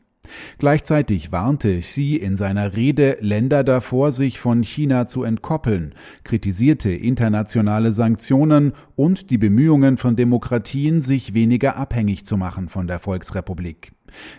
Gleichzeitig 0.57 1.31
warnte 1.31 1.79
Xi 1.79 2.15
in 2.15 2.37
seiner 2.37 2.75
Rede 2.75 3.17
Länder 3.19 3.63
davor, 3.63 4.11
sich 4.11 4.39
von 4.39 4.63
China 4.63 5.05
zu 5.07 5.23
entkoppeln, 5.23 5.93
kritisierte 6.23 6.91
internationale 6.91 7.93
Sanktionen 7.93 8.73
und 8.95 9.29
die 9.29 9.37
Bemühungen 9.37 9.97
von 9.97 10.15
Demokratien, 10.15 11.01
sich 11.01 11.33
weniger 11.33 11.75
abhängig 11.75 12.25
zu 12.25 12.37
machen 12.37 12.69
von 12.69 12.87
der 12.87 12.99
Volksrepublik. 12.99 13.91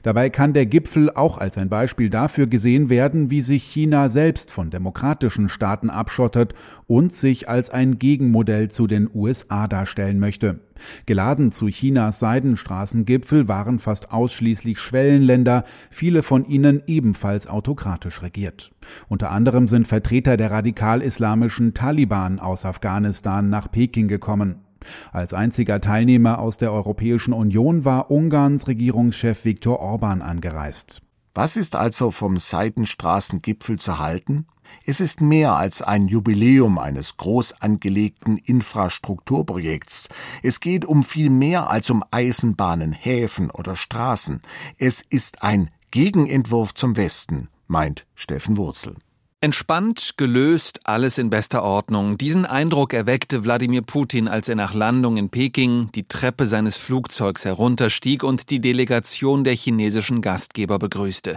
Dabei 0.02 0.30
kann 0.30 0.52
der 0.52 0.66
Gipfel 0.66 1.10
auch 1.10 1.38
als 1.38 1.58
ein 1.58 1.68
Beispiel 1.68 2.10
dafür 2.10 2.46
gesehen 2.46 2.90
werden, 2.90 3.30
wie 3.30 3.40
sich 3.40 3.64
China 3.64 4.08
selbst 4.08 4.50
von 4.50 4.70
demokratischen 4.70 5.48
Staaten 5.48 5.90
abschottet 5.90 6.54
und 6.86 7.12
sich 7.12 7.48
als 7.48 7.70
ein 7.70 7.98
Gegenmodell 7.98 8.70
zu 8.70 8.86
den 8.86 9.08
USA 9.12 9.68
darstellen 9.68 10.18
möchte. 10.18 10.60
Geladen 11.06 11.50
zu 11.52 11.66
Chinas 11.66 12.20
Seidenstraßengipfel 12.20 13.48
waren 13.48 13.78
fast 13.78 14.12
ausschließlich 14.12 14.78
Schwellenländer, 14.78 15.64
viele 15.90 16.22
von 16.22 16.44
ihnen 16.44 16.82
ebenfalls 16.86 17.46
autokratisch 17.46 18.22
regiert. 18.22 18.70
Unter 19.08 19.30
anderem 19.30 19.68
sind 19.68 19.88
Vertreter 19.88 20.36
der 20.36 20.50
radikal-islamischen 20.50 21.74
Taliban 21.74 22.38
aus 22.38 22.64
Afghanistan 22.64 23.50
nach 23.50 23.70
Peking 23.70 24.08
gekommen. 24.08 24.67
Als 25.12 25.34
einziger 25.34 25.80
Teilnehmer 25.80 26.38
aus 26.38 26.58
der 26.58 26.72
Europäischen 26.72 27.32
Union 27.32 27.84
war 27.84 28.10
Ungarns 28.10 28.66
Regierungschef 28.66 29.44
Viktor 29.44 29.80
Orban 29.80 30.22
angereist. 30.22 31.02
Was 31.34 31.56
ist 31.56 31.76
also 31.76 32.10
vom 32.10 32.36
Seidenstraßengipfel 32.36 33.78
zu 33.78 33.98
halten? 33.98 34.46
Es 34.84 35.00
ist 35.00 35.20
mehr 35.20 35.54
als 35.54 35.82
ein 35.82 36.08
Jubiläum 36.08 36.78
eines 36.78 37.16
groß 37.16 37.60
angelegten 37.60 38.38
Infrastrukturprojekts. 38.38 40.08
Es 40.42 40.60
geht 40.60 40.84
um 40.84 41.02
viel 41.02 41.30
mehr 41.30 41.70
als 41.70 41.90
um 41.90 42.04
Eisenbahnen, 42.10 42.92
Häfen 42.92 43.50
oder 43.50 43.76
Straßen. 43.76 44.42
Es 44.78 45.00
ist 45.00 45.42
ein 45.42 45.70
Gegenentwurf 45.90 46.74
zum 46.74 46.96
Westen, 46.96 47.48
meint 47.66 48.06
Steffen 48.14 48.56
Wurzel. 48.56 48.96
Entspannt, 49.40 50.14
gelöst, 50.16 50.80
alles 50.82 51.16
in 51.16 51.30
bester 51.30 51.62
Ordnung. 51.62 52.18
Diesen 52.18 52.44
Eindruck 52.44 52.92
erweckte 52.92 53.44
Wladimir 53.44 53.82
Putin, 53.82 54.26
als 54.26 54.48
er 54.48 54.56
nach 54.56 54.74
Landung 54.74 55.16
in 55.16 55.30
Peking 55.30 55.92
die 55.94 56.08
Treppe 56.08 56.44
seines 56.44 56.76
Flugzeugs 56.76 57.44
herunterstieg 57.44 58.24
und 58.24 58.50
die 58.50 58.58
Delegation 58.58 59.44
der 59.44 59.54
chinesischen 59.54 60.22
Gastgeber 60.22 60.80
begrüßte. 60.80 61.36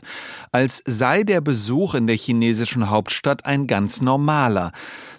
Als 0.51 0.81
sei 0.87 1.21
der 1.21 1.41
Besuch 1.41 1.93
in 1.93 2.07
der 2.07 2.17
chinesischen 2.17 2.89
Hauptstadt 2.89 3.45
ein 3.45 3.67
ganz 3.67 4.01
normaler. 4.01 4.71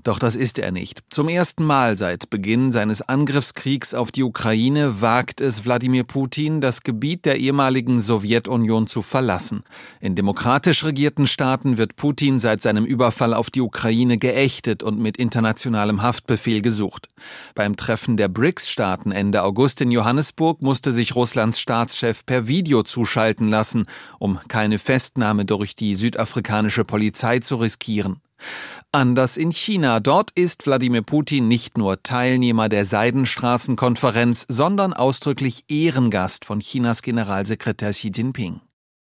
Doch 0.03 0.19
das 0.19 0.35
ist 0.35 0.59
er 0.59 0.73
nicht. 0.73 1.05
Zum 1.09 1.29
ersten 1.29 1.63
Mal 1.63 1.97
seit 1.97 2.31
Beginn 2.31 2.73
seines 2.73 3.01
Angriffskriegs 3.01 3.95
auf 3.95 4.11
die 4.11 4.25
Ukraine 4.25 5.01
wagt 5.01 5.41
es 5.41 5.65
Wladimir 5.65 6.03
Putin, 6.03 6.61
das 6.61 6.83
Gebiet 6.83 7.27
der 7.27 7.39
ehemaligen 7.39 8.01
Sowjetunion 8.01 8.89
zu 8.89 9.03
verlassen. 9.03 9.63
In 10.01 10.17
demokratisch 10.17 10.83
regierten 10.83 11.29
Staaten 11.29 11.79
wird 11.79 11.95
Putin 11.95 12.41
seit 12.41 12.61
Überfall 12.87 13.35
auf 13.35 13.51
die 13.51 13.61
Ukraine 13.61 14.19
geächtet 14.19 14.83
und 14.83 14.99
mit 14.99 15.17
internationalem 15.17 16.03
Haftbefehl 16.03 16.63
gesucht. 16.63 17.09
Beim 17.55 17.77
Treffen 17.77 18.17
der 18.17 18.29
BRICS-Staaten 18.29 19.13
Ende 19.13 19.43
August 19.43 19.81
in 19.81 19.91
Johannesburg 19.91 20.63
musste 20.63 20.93
sich 20.93 21.15
Russlands 21.15 21.61
Staatschef 21.61 22.25
per 22.25 22.47
Video 22.47 22.83
zuschalten 22.83 23.49
lassen, 23.49 23.87
um 24.19 24.41
keine 24.49 24.79
Festnahme 24.79 25.45
durch 25.45 25.77
die 25.77 25.95
südafrikanische 25.95 26.85
Polizei 26.85 27.39
zu 27.39 27.57
riskieren. 27.57 28.21
Anders 28.91 29.37
in 29.37 29.53
China. 29.53 30.01
Dort 30.01 30.31
ist 30.33 30.67
Wladimir 30.67 31.03
Putin 31.03 31.49
nicht 31.49 31.79
nur 31.79 32.03
Teilnehmer 32.03 32.69
der 32.69 32.85
Seidenstraßenkonferenz, 32.85 34.47
sondern 34.49 34.93
ausdrücklich 34.93 35.65
Ehrengast 35.69 36.45
von 36.45 36.61
Chinas 36.61 37.03
Generalsekretär 37.03 37.91
Xi 37.91 38.11
Jinping. 38.15 38.61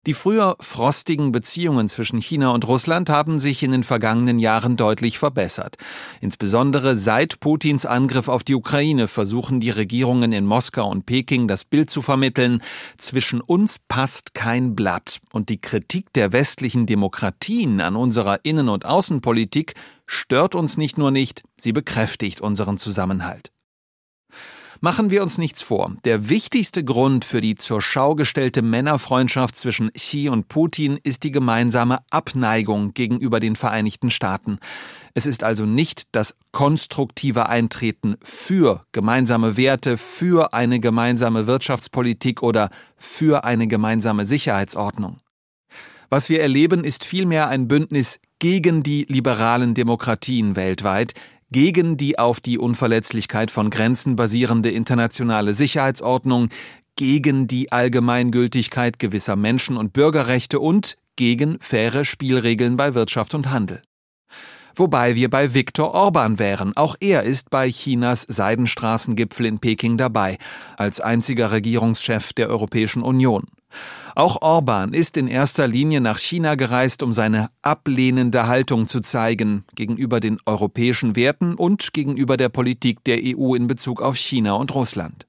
Die 0.07 0.14
früher 0.14 0.57
frostigen 0.61 1.30
Beziehungen 1.30 1.90
zwischen 1.90 2.23
China 2.23 2.52
und 2.52 2.66
Russland 2.66 3.11
haben 3.11 3.38
sich 3.38 3.62
in 3.62 3.71
den 3.71 3.85
vergangenen 3.85 4.38
Jahren 4.38 4.78
deutlich 4.78 5.19
verbessert. 5.19 5.76
Insbesondere 6.23 6.97
seit 6.97 7.38
Putins 7.40 7.85
Angriff 7.85 8.28
auf 8.28 8.42
die 8.42 8.54
Ukraine 8.54 9.09
versuchen 9.09 9.61
die 9.61 9.69
Regierungen 9.69 10.33
in 10.33 10.47
Moskau 10.47 10.88
und 10.88 11.04
Peking 11.04 11.49
das 11.49 11.66
Bild 11.66 11.90
zu 11.90 12.00
vermitteln, 12.00 12.62
zwischen 12.97 13.42
uns 13.42 13.78
passt 13.78 14.33
kein 14.33 14.75
Blatt. 14.75 15.21
Und 15.33 15.50
die 15.50 15.61
Kritik 15.61 16.11
der 16.14 16.33
westlichen 16.33 16.87
Demokratien 16.87 17.83
an 17.83 17.95
unserer 17.95 18.42
Innen- 18.42 18.71
und 18.71 18.87
Außenpolitik 18.87 19.75
stört 20.07 20.54
uns 20.54 20.78
nicht 20.78 20.97
nur 20.97 21.11
nicht, 21.11 21.42
sie 21.59 21.73
bekräftigt 21.73 22.40
unseren 22.40 22.78
Zusammenhalt. 22.78 23.52
Machen 24.82 25.10
wir 25.10 25.22
uns 25.22 25.37
nichts 25.37 25.60
vor. 25.60 25.94
Der 26.04 26.30
wichtigste 26.30 26.82
Grund 26.82 27.26
für 27.26 27.42
die 27.42 27.54
zur 27.54 27.82
Schau 27.82 28.14
gestellte 28.14 28.62
Männerfreundschaft 28.62 29.54
zwischen 29.54 29.92
Xi 29.92 30.30
und 30.30 30.49
Putin 30.49 30.99
ist 31.02 31.22
die 31.22 31.30
gemeinsame 31.30 31.99
Abneigung 32.08 32.94
gegenüber 32.94 33.40
den 33.40 33.56
Vereinigten 33.56 34.10
Staaten. 34.10 34.58
Es 35.12 35.26
ist 35.26 35.44
also 35.44 35.66
nicht 35.66 36.04
das 36.12 36.34
konstruktive 36.50 37.50
Eintreten 37.50 38.16
für 38.22 38.80
gemeinsame 38.92 39.58
Werte, 39.58 39.99
für 39.99 40.54
eine 40.54 40.80
gemeinsame 40.80 41.46
Wirtschaftspolitik 41.46 42.42
oder 42.42 42.70
für 42.96 43.44
eine 43.44 43.66
gemeinsame 43.66 44.25
Sicherheitsordnung. 44.25 45.18
Was 46.08 46.30
wir 46.30 46.40
erleben, 46.40 46.84
ist 46.84 47.04
vielmehr 47.04 47.49
ein 47.49 47.68
Bündnis 47.68 48.18
gegen 48.38 48.82
die 48.82 49.04
liberalen 49.10 49.75
Demokratien 49.75 50.56
weltweit, 50.56 51.12
gegen 51.52 51.97
die 51.97 52.19
auf 52.19 52.40
die 52.40 52.59
Unverletzlichkeit 52.59 53.50
von 53.50 53.71
Grenzen 53.71 54.16
basierende 54.16 54.71
internationale 54.71 55.54
Sicherheitsordnung, 55.54 56.49
gegen 56.97 57.47
die 57.47 57.73
Allgemeingültigkeit 57.73 58.99
gewisser 58.99 59.35
Menschen- 59.35 59.76
und 59.76 59.92
Bürgerrechte 59.92 60.61
und 60.61 60.97
gegen 61.16 61.59
faire 61.61 62.04
Spielregeln 62.04 62.76
bei 62.76 62.95
Wirtschaft 62.95 63.35
und 63.35 63.50
Handel. 63.50 63.80
Wobei 64.76 65.14
wir 65.14 65.30
bei 65.30 65.54
Viktor 65.54 65.92
Orban 65.92 66.38
wären. 66.38 66.76
Auch 66.76 66.97
er 67.00 67.23
ist 67.23 67.50
bei 67.50 67.71
Chinas 67.71 68.23
Seidenstraßengipfel 68.28 69.47
in 69.47 69.59
Peking 69.59 69.99
dabei, 69.99 70.38
als 70.76 71.00
einziger 71.00 71.52
Regierungschef 71.52 72.33
der 72.33 72.49
Europäischen 72.49 73.02
Union. 73.02 73.45
Auch 74.15 74.43
Orban 74.43 74.93
ist 74.93 75.17
in 75.17 75.29
erster 75.29 75.69
Linie 75.69 76.00
nach 76.00 76.19
China 76.19 76.55
gereist, 76.55 77.03
um 77.03 77.12
seine 77.12 77.49
ablehnende 77.62 78.47
Haltung 78.47 78.89
zu 78.89 79.00
zeigen 79.00 79.65
gegenüber 79.75 80.21
den 80.21 80.39
europäischen 80.47 81.17
Werten 81.17 81.55
und 81.55 81.93
gegenüber 81.93 82.37
der 82.37 82.49
Politik 82.49 83.05
der 83.05 83.19
EU 83.23 83.55
in 83.55 83.67
Bezug 83.67 84.03
auf 84.03 84.17
China 84.17 84.55
und 84.55 84.75
Russland. 84.75 85.27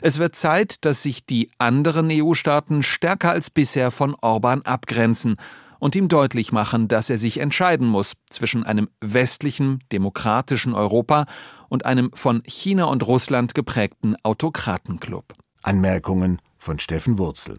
Es 0.00 0.18
wird 0.18 0.36
Zeit, 0.36 0.84
dass 0.84 1.02
sich 1.02 1.26
die 1.26 1.50
anderen 1.58 2.08
EU-Staaten 2.10 2.82
stärker 2.82 3.30
als 3.30 3.50
bisher 3.50 3.90
von 3.90 4.14
Orban 4.20 4.62
abgrenzen 4.62 5.36
und 5.78 5.96
ihm 5.96 6.08
deutlich 6.08 6.52
machen, 6.52 6.88
dass 6.88 7.10
er 7.10 7.18
sich 7.18 7.40
entscheiden 7.40 7.88
muss 7.88 8.14
zwischen 8.30 8.64
einem 8.64 8.88
westlichen, 9.00 9.80
demokratischen 9.92 10.74
Europa 10.74 11.26
und 11.68 11.86
einem 11.86 12.10
von 12.14 12.42
China 12.44 12.84
und 12.84 13.06
Russland 13.06 13.54
geprägten 13.54 14.16
Autokratenclub. 14.22 15.34
Anmerkungen 15.62 16.40
von 16.58 16.78
Steffen 16.78 17.18
Wurzel. 17.18 17.58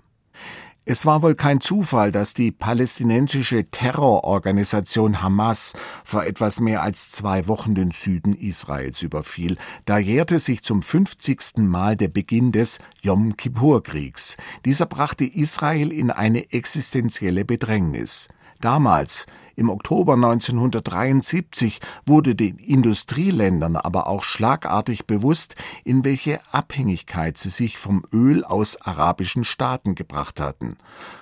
Es 0.84 1.06
war 1.06 1.22
wohl 1.22 1.36
kein 1.36 1.62
Zufall, 1.62 2.12
dass 2.12 2.34
die 2.34 2.52
palästinensische 2.52 3.70
Terrororganisation 3.70 5.22
Hamas 5.22 5.74
vor 6.04 6.26
etwas 6.26 6.60
mehr 6.60 6.82
als 6.82 7.12
zwei 7.12 7.48
Wochen 7.48 7.76
den 7.76 7.92
Süden 7.92 8.34
Israels 8.34 9.04
überfiel. 9.04 9.58
Da 9.86 10.00
jährte 10.00 10.40
sich 10.40 10.64
zum 10.64 10.82
50. 10.82 11.58
Mal 11.58 11.96
der 11.96 12.08
Beginn 12.08 12.52
des 12.52 12.80
Yom 13.02 13.38
Kippur-Kriegs. 13.38 14.38
Dieser 14.66 14.88
brachte 14.88 15.24
Israel 15.24 15.92
in 15.92 16.10
eine 16.10 16.52
existenzielle 16.52 17.46
Bedrängnis. 17.46 18.30
Damals, 18.60 19.28
im 19.56 19.70
Oktober 19.70 20.14
1973 20.14 21.80
wurde 22.06 22.36
den 22.36 22.58
Industrieländern 22.58 23.76
aber 23.76 24.08
auch 24.08 24.24
schlagartig 24.24 25.06
bewusst, 25.06 25.56
in 25.84 26.06
welche 26.06 26.40
Abhängigkeit 26.52 27.38
sie 27.38 27.50
sich 27.50 27.78
vom 27.78 28.04
Öl 28.14 28.44
aus 28.44 28.82
arabischen 28.82 29.44
Staaten 29.44 29.96
gebracht 29.96 30.40
hatten. 30.40 30.78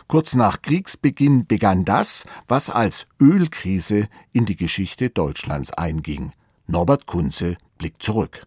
Kurz 0.08 0.36
nach 0.36 0.62
Kriegsbeginn 0.62 1.46
begann 1.48 1.86
das, 1.86 2.26
was 2.48 2.70
als 2.70 3.08
Ölkrise 3.20 4.08
in 4.32 4.46
die 4.46 4.56
Geschichte 4.56 5.10
Deutschlands 5.10 5.72
einging. 5.74 6.32
Norbert 6.68 7.06
Kunze 7.06 7.58
blickt 7.78 8.04
zurück. 8.04 8.46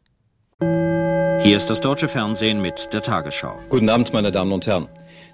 Hier 0.61 1.57
ist 1.57 1.71
das 1.71 1.81
deutsche 1.81 2.07
Fernsehen 2.07 2.63
mit 2.63 2.93
der 2.93 3.03
Tagesschau. 3.03 3.59
Guten 3.69 3.89
Abend, 3.89 4.13
meine 4.13 4.31
Damen 4.31 4.53
und 4.53 4.67
Herren. 4.67 4.89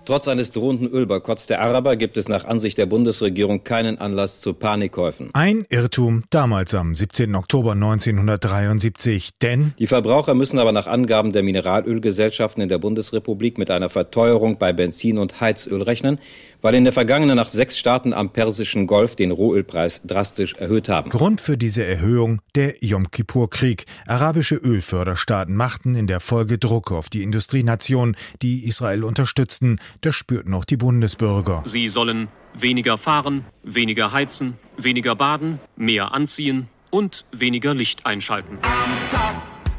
Trotz 0.08 0.26
eines 0.26 0.52
drohenden 0.52 0.88
Ölboykotts 0.88 1.48
der 1.48 1.60
Araber 1.60 1.94
gibt 1.96 2.16
es 2.16 2.30
nach 2.30 2.46
Ansicht 2.46 2.78
der 2.78 2.86
Bundesregierung 2.86 3.62
keinen 3.62 3.98
Anlass 3.98 4.40
zu 4.40 4.54
Panikkäufen. 4.54 5.28
Ein 5.34 5.66
Irrtum 5.68 6.24
damals 6.30 6.72
am 6.72 6.94
17. 6.94 7.34
Oktober 7.34 7.72
1973, 7.72 9.36
denn 9.42 9.74
die 9.78 9.86
Verbraucher 9.86 10.32
müssen 10.32 10.58
aber 10.58 10.72
nach 10.72 10.86
Angaben 10.86 11.32
der 11.32 11.42
Mineralölgesellschaften 11.42 12.62
in 12.62 12.70
der 12.70 12.78
Bundesrepublik 12.78 13.58
mit 13.58 13.70
einer 13.70 13.90
Verteuerung 13.90 14.56
bei 14.56 14.72
Benzin 14.72 15.18
und 15.18 15.42
Heizöl 15.42 15.82
rechnen, 15.82 16.18
weil 16.62 16.74
in 16.74 16.84
der 16.84 16.92
vergangenen 16.92 17.36
Nacht 17.36 17.52
sechs 17.52 17.78
Staaten 17.78 18.12
am 18.12 18.32
Persischen 18.32 18.86
Golf 18.86 19.16
den 19.16 19.30
Rohölpreis 19.30 20.02
drastisch 20.04 20.54
erhöht 20.54 20.88
haben. 20.88 21.10
Grund 21.10 21.40
für 21.40 21.56
diese 21.56 21.84
Erhöhung 21.84 22.40
der 22.54 22.74
Yom 22.84 23.10
Kippur-Krieg. 23.10 23.84
Arabische 24.06 24.56
Ölförderstaaten 24.56 25.54
machten 25.54 25.94
in 25.94 26.06
der 26.06 26.20
Folge 26.20 26.58
Druck 26.58 26.92
auf 26.92 27.08
die 27.08 27.22
Industrienationen, 27.22 28.16
die 28.42 28.66
Israel 28.66 29.04
unterstützten. 29.04 29.78
Das 30.00 30.14
spürten 30.14 30.54
auch 30.54 30.64
die 30.64 30.76
Bundesbürger. 30.76 31.62
Sie 31.64 31.88
sollen 31.88 32.28
weniger 32.54 32.98
fahren, 32.98 33.44
weniger 33.62 34.12
heizen, 34.12 34.54
weniger 34.76 35.14
baden, 35.14 35.60
mehr 35.76 36.12
anziehen 36.12 36.68
und 36.90 37.24
weniger 37.32 37.74
Licht 37.74 38.06
einschalten 38.06 38.58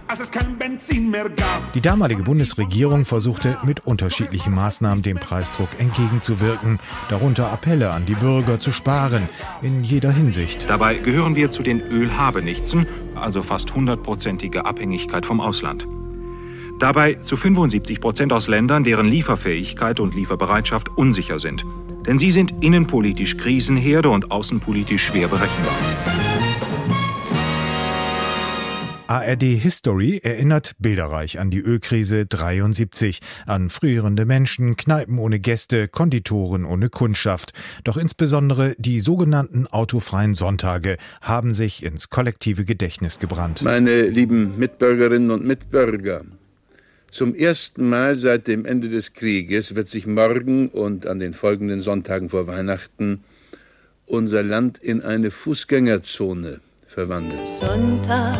als 0.09 0.19
es 0.19 0.31
kein 0.31 0.57
Benzin 0.57 1.11
mehr 1.11 1.29
gab. 1.29 1.71
Die 1.73 1.81
damalige 1.81 2.23
Bundesregierung 2.23 3.05
versuchte 3.05 3.57
mit 3.63 3.85
unterschiedlichen 3.85 4.53
Maßnahmen 4.53 5.03
dem 5.03 5.17
Preisdruck 5.17 5.69
entgegenzuwirken, 5.77 6.79
darunter 7.09 7.51
Appelle 7.51 7.91
an 7.91 8.05
die 8.05 8.15
Bürger 8.15 8.59
zu 8.59 8.71
sparen, 8.71 9.29
in 9.61 9.83
jeder 9.83 10.11
Hinsicht. 10.11 10.67
Dabei 10.67 10.95
gehören 10.95 11.35
wir 11.35 11.51
zu 11.51 11.61
den 11.61 11.81
Ölhabenichtsen, 11.81 12.87
also 13.15 13.43
fast 13.43 13.73
hundertprozentige 13.75 14.65
Abhängigkeit 14.65 15.25
vom 15.25 15.39
Ausland. 15.39 15.87
Dabei 16.79 17.15
zu 17.15 17.37
75 17.37 17.99
Prozent 17.99 18.33
aus 18.33 18.47
Ländern, 18.47 18.83
deren 18.83 19.05
Lieferfähigkeit 19.05 19.99
und 19.99 20.15
Lieferbereitschaft 20.15 20.89
unsicher 20.97 21.37
sind. 21.37 21.65
Denn 22.07 22.17
sie 22.17 22.31
sind 22.31 22.53
innenpolitisch 22.63 23.37
Krisenherde 23.37 24.09
und 24.09 24.31
außenpolitisch 24.31 25.07
schwer 25.07 25.27
berechenbar. 25.27 25.75
ARD 29.09 29.41
History 29.41 30.19
erinnert 30.21 30.73
bilderreich 30.77 31.39
an 31.39 31.49
die 31.49 31.61
Ölkrise 31.61 32.27
73, 32.27 33.21
an 33.47 33.71
früherende 33.71 34.23
Menschen, 34.25 34.75
Kneipen 34.75 35.17
ohne 35.17 35.39
Gäste, 35.39 35.87
Konditoren 35.87 36.63
ohne 36.63 36.89
Kundschaft. 36.89 37.53
Doch 37.83 37.97
insbesondere 37.97 38.75
die 38.77 38.99
sogenannten 38.99 39.65
autofreien 39.65 40.35
Sonntage 40.35 40.97
haben 41.21 41.55
sich 41.55 41.83
ins 41.83 42.11
kollektive 42.11 42.65
Gedächtnis 42.65 43.17
gebrannt. 43.17 43.63
Meine 43.63 44.03
lieben 44.03 44.59
Mitbürgerinnen 44.59 45.31
und 45.31 45.43
Mitbürger, 45.43 46.21
zum 47.09 47.33
ersten 47.33 47.89
Mal 47.89 48.15
seit 48.15 48.47
dem 48.47 48.63
Ende 48.63 48.89
des 48.89 49.13
Krieges 49.13 49.73
wird 49.73 49.87
sich 49.87 50.05
morgen 50.05 50.69
und 50.69 51.07
an 51.07 51.17
den 51.17 51.33
folgenden 51.33 51.81
Sonntagen 51.81 52.29
vor 52.29 52.45
Weihnachten 52.45 53.23
unser 54.05 54.43
Land 54.43 54.77
in 54.77 55.01
eine 55.01 55.31
Fußgängerzone 55.31 56.59
verwandeln. 56.85 57.47
Sonntag 57.47 58.37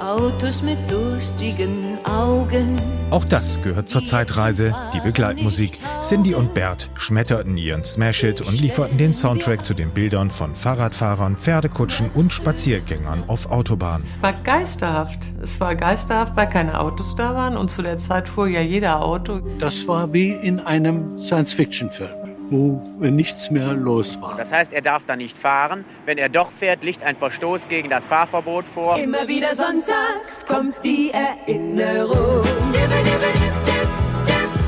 Autos 0.00 0.62
mit 0.62 0.78
durstigen 0.90 1.98
Augen. 2.04 2.78
Auch 3.10 3.24
das 3.24 3.62
gehört 3.62 3.88
zur 3.88 4.04
Zeitreise, 4.04 4.74
die 4.92 5.00
Begleitmusik. 5.00 5.78
Cindy 6.02 6.34
und 6.34 6.54
Bert 6.54 6.90
schmetterten 6.94 7.56
ihren 7.56 7.84
Smash-Hit 7.84 8.40
und 8.42 8.60
lieferten 8.60 8.98
den 8.98 9.14
Soundtrack 9.14 9.64
zu 9.64 9.74
den 9.74 9.90
Bildern 9.90 10.30
von 10.30 10.54
Fahrradfahrern, 10.54 11.36
Pferdekutschen 11.36 12.10
und 12.14 12.32
Spaziergängern 12.32 13.24
auf 13.28 13.50
Autobahnen. 13.50 14.04
Es 14.04 14.22
war 14.22 14.32
geisterhaft. 14.32 15.20
Es 15.42 15.58
war 15.60 15.74
geisterhaft, 15.74 16.36
weil 16.36 16.48
keine 16.48 16.78
Autos 16.80 17.14
da 17.16 17.34
waren 17.34 17.56
und 17.56 17.70
zu 17.70 17.82
der 17.82 17.96
Zeit 17.96 18.28
fuhr 18.28 18.48
ja 18.48 18.60
jeder 18.60 19.02
Auto. 19.02 19.40
Das 19.58 19.86
war 19.88 20.12
wie 20.12 20.32
in 20.32 20.60
einem 20.60 21.18
Science-Fiction-Film 21.18 22.25
wo 22.50 22.82
nichts 23.00 23.50
mehr 23.50 23.72
los 23.72 24.20
war. 24.20 24.36
Das 24.36 24.52
heißt, 24.52 24.72
er 24.72 24.82
darf 24.82 25.04
da 25.04 25.16
nicht 25.16 25.36
fahren. 25.36 25.84
Wenn 26.04 26.18
er 26.18 26.28
doch 26.28 26.50
fährt, 26.50 26.84
liegt 26.84 27.02
ein 27.02 27.16
Verstoß 27.16 27.68
gegen 27.68 27.90
das 27.90 28.06
Fahrverbot 28.06 28.66
vor. 28.66 28.98
Immer 28.98 29.28
wieder 29.28 29.54
sonntags 29.54 30.44
kommt 30.46 30.82
die 30.84 31.10
Erinnerung. 31.12 32.42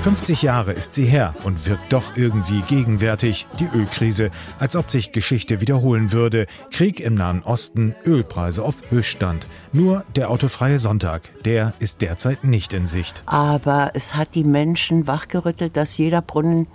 50 0.09 0.43
Jahre 0.43 0.73
ist 0.73 0.95
sie 0.95 1.05
her 1.05 1.35
und 1.45 1.67
wirkt 1.67 1.93
doch 1.93 2.17
irgendwie 2.17 2.63
gegenwärtig, 2.63 3.47
die 3.59 3.69
Ölkrise, 3.77 4.31
als 4.59 4.75
ob 4.75 4.91
sich 4.91 5.13
Geschichte 5.13 5.61
wiederholen 5.61 6.13
würde. 6.13 6.47
Krieg 6.71 7.01
im 7.01 7.15
Nahen 7.15 7.43
Osten, 7.43 7.95
Ölpreise 8.07 8.63
auf 8.63 8.77
Höchststand. 8.91 9.47
Nur 9.73 10.05
der 10.17 10.31
autofreie 10.31 10.79
Sonntag, 10.79 11.23
der 11.45 11.75
ist 11.79 12.01
derzeit 12.01 12.45
nicht 12.45 12.73
in 12.73 12.87
Sicht. 12.87 13.23
Aber 13.27 13.91
es 13.95 14.15
hat 14.15 14.35
die 14.35 14.45
Menschen 14.45 15.07
wachgerüttelt, 15.07 15.77
dass 15.77 15.99
jeder 15.99 16.23
Brunnen 16.23 16.69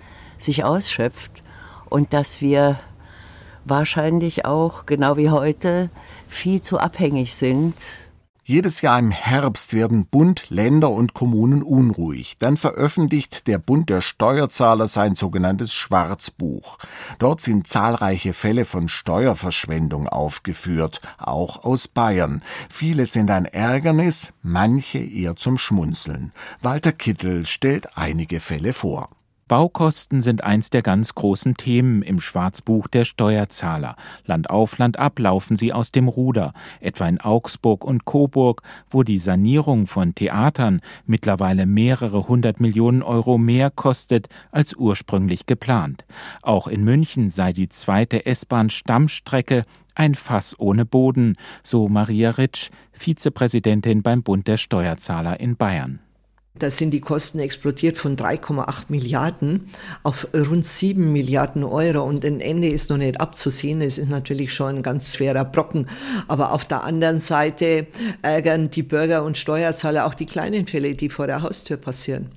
sich 0.43 0.63
ausschöpft 0.63 1.43
und 1.89 2.13
dass 2.13 2.41
wir 2.41 2.79
wahrscheinlich 3.65 4.45
auch, 4.45 4.85
genau 4.85 5.17
wie 5.17 5.29
heute, 5.29 5.89
viel 6.27 6.61
zu 6.61 6.79
abhängig 6.79 7.35
sind. 7.35 7.75
Jedes 8.45 8.81
Jahr 8.81 8.99
im 8.99 9.11
Herbst 9.11 9.73
werden 9.73 10.05
Bund, 10.05 10.49
Länder 10.49 10.89
und 10.89 11.13
Kommunen 11.13 11.63
unruhig. 11.63 12.35
Dann 12.39 12.57
veröffentlicht 12.57 13.47
der 13.47 13.57
Bund 13.57 13.89
der 13.89 14.01
Steuerzahler 14.01 14.89
sein 14.89 15.15
sogenanntes 15.15 15.73
Schwarzbuch. 15.73 16.77
Dort 17.19 17.39
sind 17.39 17.67
zahlreiche 17.67 18.33
Fälle 18.33 18.65
von 18.65 18.89
Steuerverschwendung 18.89 20.09
aufgeführt, 20.09 20.99
auch 21.19 21.63
aus 21.63 21.87
Bayern. 21.87 22.41
Viele 22.69 23.05
sind 23.05 23.31
ein 23.31 23.45
Ärgernis, 23.45 24.33
manche 24.41 24.97
eher 24.97 25.37
zum 25.37 25.57
Schmunzeln. 25.57 26.33
Walter 26.61 26.91
Kittel 26.91 27.45
stellt 27.45 27.97
einige 27.97 28.41
Fälle 28.41 28.73
vor. 28.73 29.07
Baukosten 29.53 30.21
sind 30.21 30.43
eins 30.43 30.71
der 30.71 30.81
ganz 30.81 31.13
großen 31.13 31.53
Themen 31.53 32.01
im 32.01 32.19
Schwarzbuch 32.19 32.87
der 32.87 33.05
Steuerzahler. 33.05 33.97
Land 34.25 34.49
auf, 34.49 34.79
Land 34.79 34.97
ab 34.97 35.19
laufen 35.19 35.57
sie 35.57 35.71
aus 35.73 35.91
dem 35.91 36.07
Ruder, 36.07 36.53
etwa 36.79 37.07
in 37.07 37.21
Augsburg 37.21 37.85
und 37.85 38.03
Coburg, 38.03 38.63
wo 38.89 39.03
die 39.03 39.19
Sanierung 39.19 39.85
von 39.85 40.15
Theatern 40.15 40.81
mittlerweile 41.05 41.67
mehrere 41.67 42.27
hundert 42.27 42.61
Millionen 42.61 43.03
Euro 43.03 43.37
mehr 43.37 43.69
kostet 43.69 44.27
als 44.49 44.73
ursprünglich 44.75 45.45
geplant. 45.45 46.03
Auch 46.41 46.65
in 46.65 46.83
München 46.83 47.29
sei 47.29 47.53
die 47.53 47.69
zweite 47.69 48.25
S-Bahn-Stammstrecke 48.25 49.65
ein 49.93 50.15
Fass 50.15 50.59
ohne 50.59 50.83
Boden, 50.83 51.37
so 51.61 51.87
Maria 51.89 52.31
Ritsch, 52.31 52.71
Vizepräsidentin 52.91 54.01
beim 54.01 54.23
Bund 54.23 54.47
der 54.47 54.57
Steuerzahler 54.57 55.39
in 55.39 55.57
Bayern. 55.57 55.99
Da 56.59 56.69
sind 56.69 56.91
die 56.91 57.01
Kosten 57.01 57.39
explodiert 57.39 57.97
von 57.97 58.15
3,8 58.15 58.83
Milliarden 58.89 59.69
auf 60.03 60.27
rund 60.35 60.63
7 60.63 61.11
Milliarden 61.11 61.63
Euro 61.63 62.03
und 62.03 62.23
ein 62.23 62.41
Ende 62.41 62.67
ist 62.67 62.91
noch 62.91 62.97
nicht 62.97 63.19
abzusehen. 63.19 63.81
Es 63.81 63.97
ist 63.97 64.11
natürlich 64.11 64.53
schon 64.53 64.75
ein 64.75 64.83
ganz 64.83 65.15
schwerer 65.15 65.45
Brocken. 65.45 65.87
Aber 66.27 66.51
auf 66.51 66.63
der 66.63 66.83
anderen 66.83 67.19
Seite 67.19 67.87
ärgern 68.21 68.69
die 68.69 68.83
Bürger 68.83 69.23
und 69.23 69.35
Steuerzahler 69.35 70.05
auch 70.05 70.13
die 70.13 70.27
kleinen 70.27 70.67
Fälle, 70.67 70.93
die 70.93 71.09
vor 71.09 71.25
der 71.25 71.41
Haustür 71.41 71.77
passieren. 71.77 72.27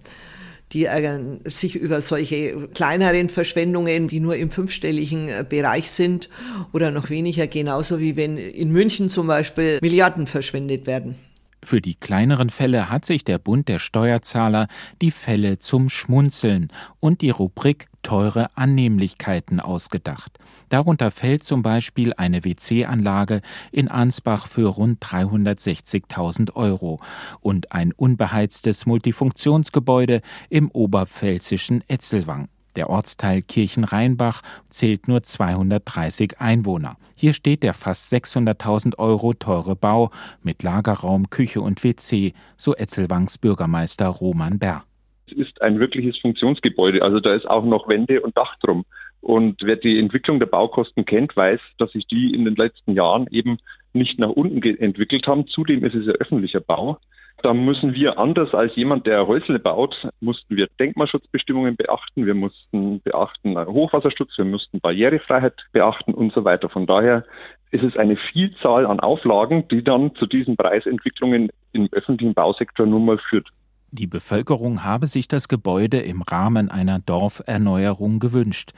Die 0.72 0.86
ärgern 0.86 1.40
sich 1.44 1.76
über 1.76 2.00
solche 2.00 2.68
kleineren 2.68 3.28
Verschwendungen, 3.28 4.08
die 4.08 4.20
nur 4.20 4.36
im 4.36 4.50
fünfstelligen 4.50 5.28
äh, 5.28 5.44
Bereich 5.46 5.90
sind 5.90 6.30
oder 6.72 6.90
noch 6.90 7.10
weniger, 7.10 7.46
genauso 7.46 8.00
wie 8.00 8.16
wenn 8.16 8.38
in 8.38 8.72
München 8.72 9.10
zum 9.10 9.26
Beispiel 9.26 9.78
Milliarden 9.82 10.26
verschwendet 10.26 10.86
werden. 10.86 11.16
Für 11.62 11.80
die 11.80 11.94
kleineren 11.94 12.50
Fälle 12.50 12.90
hat 12.90 13.04
sich 13.04 13.24
der 13.24 13.38
Bund 13.38 13.68
der 13.68 13.78
Steuerzahler 13.78 14.68
die 15.02 15.10
Fälle 15.10 15.58
zum 15.58 15.88
Schmunzeln 15.88 16.68
und 17.00 17.22
die 17.22 17.30
Rubrik 17.30 17.88
teure 18.02 18.56
Annehmlichkeiten 18.56 19.58
ausgedacht. 19.58 20.38
Darunter 20.68 21.10
fällt 21.10 21.42
zum 21.42 21.62
Beispiel 21.62 22.12
eine 22.16 22.44
WC-Anlage 22.44 23.40
in 23.72 23.88
Ansbach 23.88 24.46
für 24.46 24.68
rund 24.68 25.02
360.000 25.04 26.54
Euro 26.54 27.00
und 27.40 27.72
ein 27.72 27.92
unbeheiztes 27.92 28.86
Multifunktionsgebäude 28.86 30.20
im 30.48 30.70
oberpfälzischen 30.70 31.82
Etzelwang. 31.88 32.48
Der 32.76 32.90
Ortsteil 32.90 33.42
Kirchenrheinbach 33.42 34.42
zählt 34.68 35.08
nur 35.08 35.22
230 35.22 36.40
Einwohner. 36.40 36.96
Hier 37.16 37.32
steht 37.32 37.62
der 37.62 37.72
fast 37.72 38.12
600.000 38.12 38.98
Euro 38.98 39.32
teure 39.32 39.74
Bau 39.74 40.10
mit 40.42 40.62
Lagerraum, 40.62 41.30
Küche 41.30 41.62
und 41.62 41.82
WC, 41.82 42.34
so 42.58 42.74
Etzelwangs 42.74 43.38
Bürgermeister 43.38 44.08
Roman 44.08 44.58
Bär. 44.58 44.84
Es 45.26 45.32
ist 45.32 45.62
ein 45.62 45.80
wirkliches 45.80 46.18
Funktionsgebäude, 46.18 47.02
also 47.02 47.18
da 47.18 47.34
ist 47.34 47.48
auch 47.48 47.64
noch 47.64 47.88
Wände 47.88 48.20
und 48.20 48.36
Dach 48.36 48.56
drum. 48.60 48.84
Und 49.22 49.62
wer 49.62 49.76
die 49.76 49.98
Entwicklung 49.98 50.38
der 50.38 50.46
Baukosten 50.46 51.04
kennt, 51.04 51.34
weiß, 51.34 51.60
dass 51.78 51.90
sich 51.92 52.06
die 52.06 52.32
in 52.32 52.44
den 52.44 52.54
letzten 52.54 52.92
Jahren 52.92 53.26
eben 53.30 53.58
nicht 53.92 54.18
nach 54.18 54.28
unten 54.28 54.62
entwickelt 54.62 55.26
haben. 55.26 55.48
Zudem 55.48 55.84
ist 55.84 55.94
es 55.94 56.06
ein 56.06 56.14
öffentlicher 56.14 56.60
Bau. 56.60 56.98
Da 57.42 57.52
müssen 57.52 57.94
wir 57.94 58.18
anders 58.18 58.54
als 58.54 58.74
jemand, 58.76 59.06
der 59.06 59.26
Häusle 59.26 59.58
baut, 59.58 60.08
mussten 60.20 60.56
wir 60.56 60.68
Denkmalschutzbestimmungen 60.80 61.76
beachten, 61.76 62.24
wir 62.24 62.34
mussten 62.34 63.00
beachten 63.02 63.58
Hochwasserschutz, 63.58 64.38
wir 64.38 64.46
mussten 64.46 64.80
Barrierefreiheit 64.80 65.66
beachten 65.72 66.14
und 66.14 66.32
so 66.32 66.44
weiter. 66.44 66.68
Von 66.68 66.86
daher 66.86 67.24
ist 67.70 67.84
es 67.84 67.96
eine 67.96 68.16
Vielzahl 68.16 68.86
an 68.86 69.00
Auflagen, 69.00 69.68
die 69.68 69.84
dann 69.84 70.14
zu 70.14 70.26
diesen 70.26 70.56
Preisentwicklungen 70.56 71.50
im 71.72 71.88
öffentlichen 71.92 72.34
Bausektor 72.34 72.86
nun 72.86 73.04
mal 73.04 73.18
führt. 73.18 73.48
Die 73.96 74.06
Bevölkerung 74.06 74.84
habe 74.84 75.06
sich 75.06 75.26
das 75.26 75.48
Gebäude 75.48 76.00
im 76.00 76.20
Rahmen 76.20 76.70
einer 76.70 76.98
Dorferneuerung 76.98 78.18
gewünscht. 78.18 78.72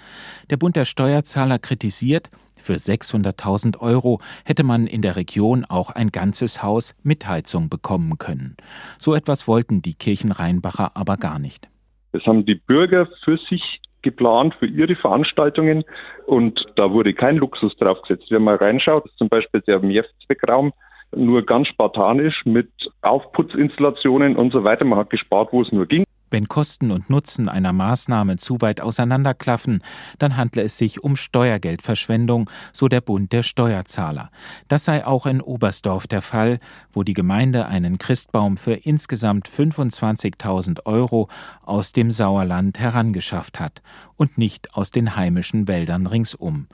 Der 0.49 0.57
Bund 0.57 0.77
der 0.77 0.85
Steuerzahler 0.85 1.59
kritisiert, 1.59 2.31
für 2.55 2.75
600.000 2.75 3.81
Euro 3.81 4.21
hätte 4.45 4.63
man 4.63 4.87
in 4.87 5.03
der 5.03 5.17
Region 5.17 5.65
auch 5.65 5.91
ein 5.91 6.13
ganzes 6.13 6.63
Haus 6.63 6.95
mit 7.03 7.27
Heizung 7.27 7.69
bekommen 7.69 8.19
können. 8.19 8.57
So 8.99 9.13
etwas 9.13 9.49
wollten 9.49 9.83
die 9.83 9.95
Kirchenrheinbacher 9.95 10.93
aber 10.95 11.17
gar 11.17 11.41
nicht. 11.41 11.69
Das 12.13 12.25
haben 12.25 12.47
die 12.47 12.55
Bürger 12.55 13.09
für 13.25 13.39
sich 13.39 13.81
geplant, 14.03 14.55
für 14.55 14.67
ihre 14.67 14.95
Veranstaltungen 14.95 15.83
und 16.27 16.65
da 16.77 16.93
wurde 16.93 17.13
kein 17.13 17.39
Luxus 17.39 17.77
draufgesetzt. 17.77 18.31
Wenn 18.31 18.45
man 18.45 18.55
reinschaut, 18.55 19.11
zum 19.17 19.29
Beispiel 19.29 19.63
der 19.63 19.81
Mehrzweckraum, 19.81 20.73
nur 21.15 21.45
ganz 21.45 21.69
spartanisch 21.69 22.45
mit 22.45 22.71
Aufputzinstallationen 23.03 24.37
und 24.37 24.53
so 24.53 24.65
weiter. 24.65 24.85
Man 24.85 24.99
hat 24.99 25.11
gespart, 25.11 25.53
wo 25.53 25.63
es 25.63 25.73
nur 25.73 25.87
ging. 25.87 26.05
Wenn 26.31 26.47
Kosten 26.47 26.91
und 26.91 27.09
Nutzen 27.09 27.49
einer 27.49 27.73
Maßnahme 27.73 28.37
zu 28.37 28.61
weit 28.61 28.83
auseinanderklaffen, 28.83 29.83
dann 30.19 30.37
handle 30.37 30.63
es 30.63 30.77
sich 30.77 31.03
um 31.03 31.17
Steuergeldverschwendung, 31.17 32.51
so 32.73 32.89
der 32.89 33.01
Bund 33.01 33.33
der 33.33 33.43
Steuerzahler. 33.43 34.31
Das 34.69 34.85
sei 34.85 35.07
auch 35.07 35.25
in 35.25 35.41
Oberstdorf 35.41 36.07
der 36.07 36.21
Fall, 36.21 36.59
wo 36.93 37.03
die 37.03 37.15
Gemeinde 37.15 37.67
einen 37.67 37.97
Christbaum 37.97 38.59
für 38.59 38.75
insgesamt 38.75 39.49
25.000 39.49 40.85
Euro 40.85 41.29
aus 41.63 41.93
dem 41.93 42.11
Sauerland 42.11 42.79
herangeschafft 42.79 43.59
hat 43.59 43.81
und 44.17 44.37
nicht 44.37 44.75
aus 44.75 44.91
den 44.91 45.17
heimischen 45.17 45.67
Wäldern 45.67 46.07
ringsum. 46.07 46.67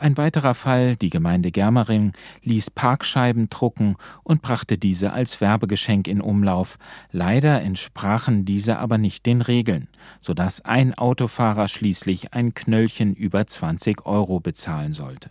Ein 0.00 0.16
weiterer 0.16 0.54
Fall, 0.54 0.96
die 0.96 1.10
Gemeinde 1.10 1.50
Germering, 1.50 2.12
ließ 2.42 2.70
Parkscheiben 2.70 3.50
drucken 3.50 3.96
und 4.22 4.40
brachte 4.40 4.78
diese 4.78 5.12
als 5.12 5.42
Werbegeschenk 5.42 6.08
in 6.08 6.22
Umlauf. 6.22 6.78
Leider 7.12 7.60
entsprachen 7.60 8.46
diese 8.46 8.78
aber 8.78 8.96
nicht 8.96 9.26
den 9.26 9.42
Regeln, 9.42 9.88
sodass 10.22 10.64
ein 10.64 10.94
Autofahrer 10.94 11.68
schließlich 11.68 12.32
ein 12.32 12.54
Knöllchen 12.54 13.14
über 13.14 13.46
20 13.46 14.06
Euro 14.06 14.40
bezahlen 14.40 14.94
sollte. 14.94 15.30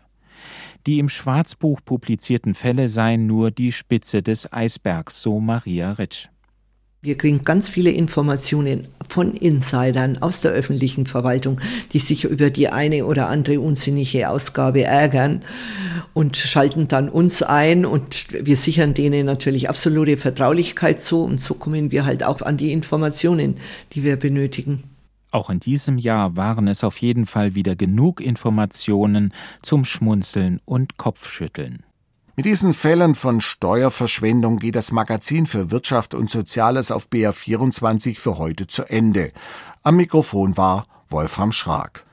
Die 0.85 0.99
im 0.99 1.09
Schwarzbuch 1.09 1.79
publizierten 1.83 2.53
Fälle 2.53 2.89
seien 2.89 3.25
nur 3.25 3.49
die 3.49 3.71
Spitze 3.71 4.21
des 4.21 4.53
Eisbergs, 4.53 5.19
so 5.23 5.39
Maria 5.39 5.93
Ritsch. 5.93 6.27
Wir 7.01 7.17
kriegen 7.17 7.45
ganz 7.45 7.69
viele 7.69 7.91
Informationen 7.91 8.89
von 9.07 9.33
Insidern 9.33 10.17
aus 10.17 10.41
der 10.41 10.51
öffentlichen 10.51 11.05
Verwaltung, 11.05 11.61
die 11.93 11.99
sich 11.99 12.25
über 12.25 12.49
die 12.49 12.67
eine 12.67 13.05
oder 13.05 13.29
andere 13.29 13.61
unsinnige 13.61 14.29
Ausgabe 14.29 14.83
ärgern 14.83 15.41
und 16.13 16.35
schalten 16.35 16.89
dann 16.89 17.07
uns 17.07 17.41
ein 17.41 17.85
und 17.85 18.27
wir 18.45 18.57
sichern 18.57 18.93
denen 18.93 19.25
natürlich 19.25 19.69
absolute 19.69 20.17
Vertraulichkeit 20.17 20.99
zu 20.99 21.23
und 21.23 21.39
so 21.39 21.53
kommen 21.53 21.91
wir 21.91 22.03
halt 22.03 22.21
auch 22.21 22.41
an 22.41 22.57
die 22.57 22.73
Informationen, 22.73 23.55
die 23.93 24.03
wir 24.03 24.17
benötigen. 24.17 24.83
Auch 25.31 25.49
in 25.49 25.61
diesem 25.61 25.99
Jahr 25.99 26.35
waren 26.35 26.67
es 26.67 26.83
auf 26.83 26.97
jeden 26.97 27.25
Fall 27.25 27.55
wieder 27.55 27.77
genug 27.77 28.19
Informationen 28.19 29.33
zum 29.61 29.85
Schmunzeln 29.85 30.59
und 30.65 30.97
Kopfschütteln. 30.97 31.85
Mit 32.39 32.45
diesen 32.45 32.73
Fällen 32.73 33.15
von 33.15 33.41
Steuerverschwendung 33.41 34.59
geht 34.59 34.77
das 34.77 34.93
Magazin 34.93 35.45
für 35.45 35.71
Wirtschaft 35.71 36.13
und 36.13 36.29
Soziales 36.29 36.89
auf 36.89 37.09
BR24 37.09 38.17
für 38.17 38.37
heute 38.37 38.65
zu 38.65 38.89
Ende. 38.89 39.33
Am 39.83 39.97
Mikrofon 39.97 40.55
war 40.55 40.85
Wolfram 41.09 41.51
Schrag. 41.51 42.05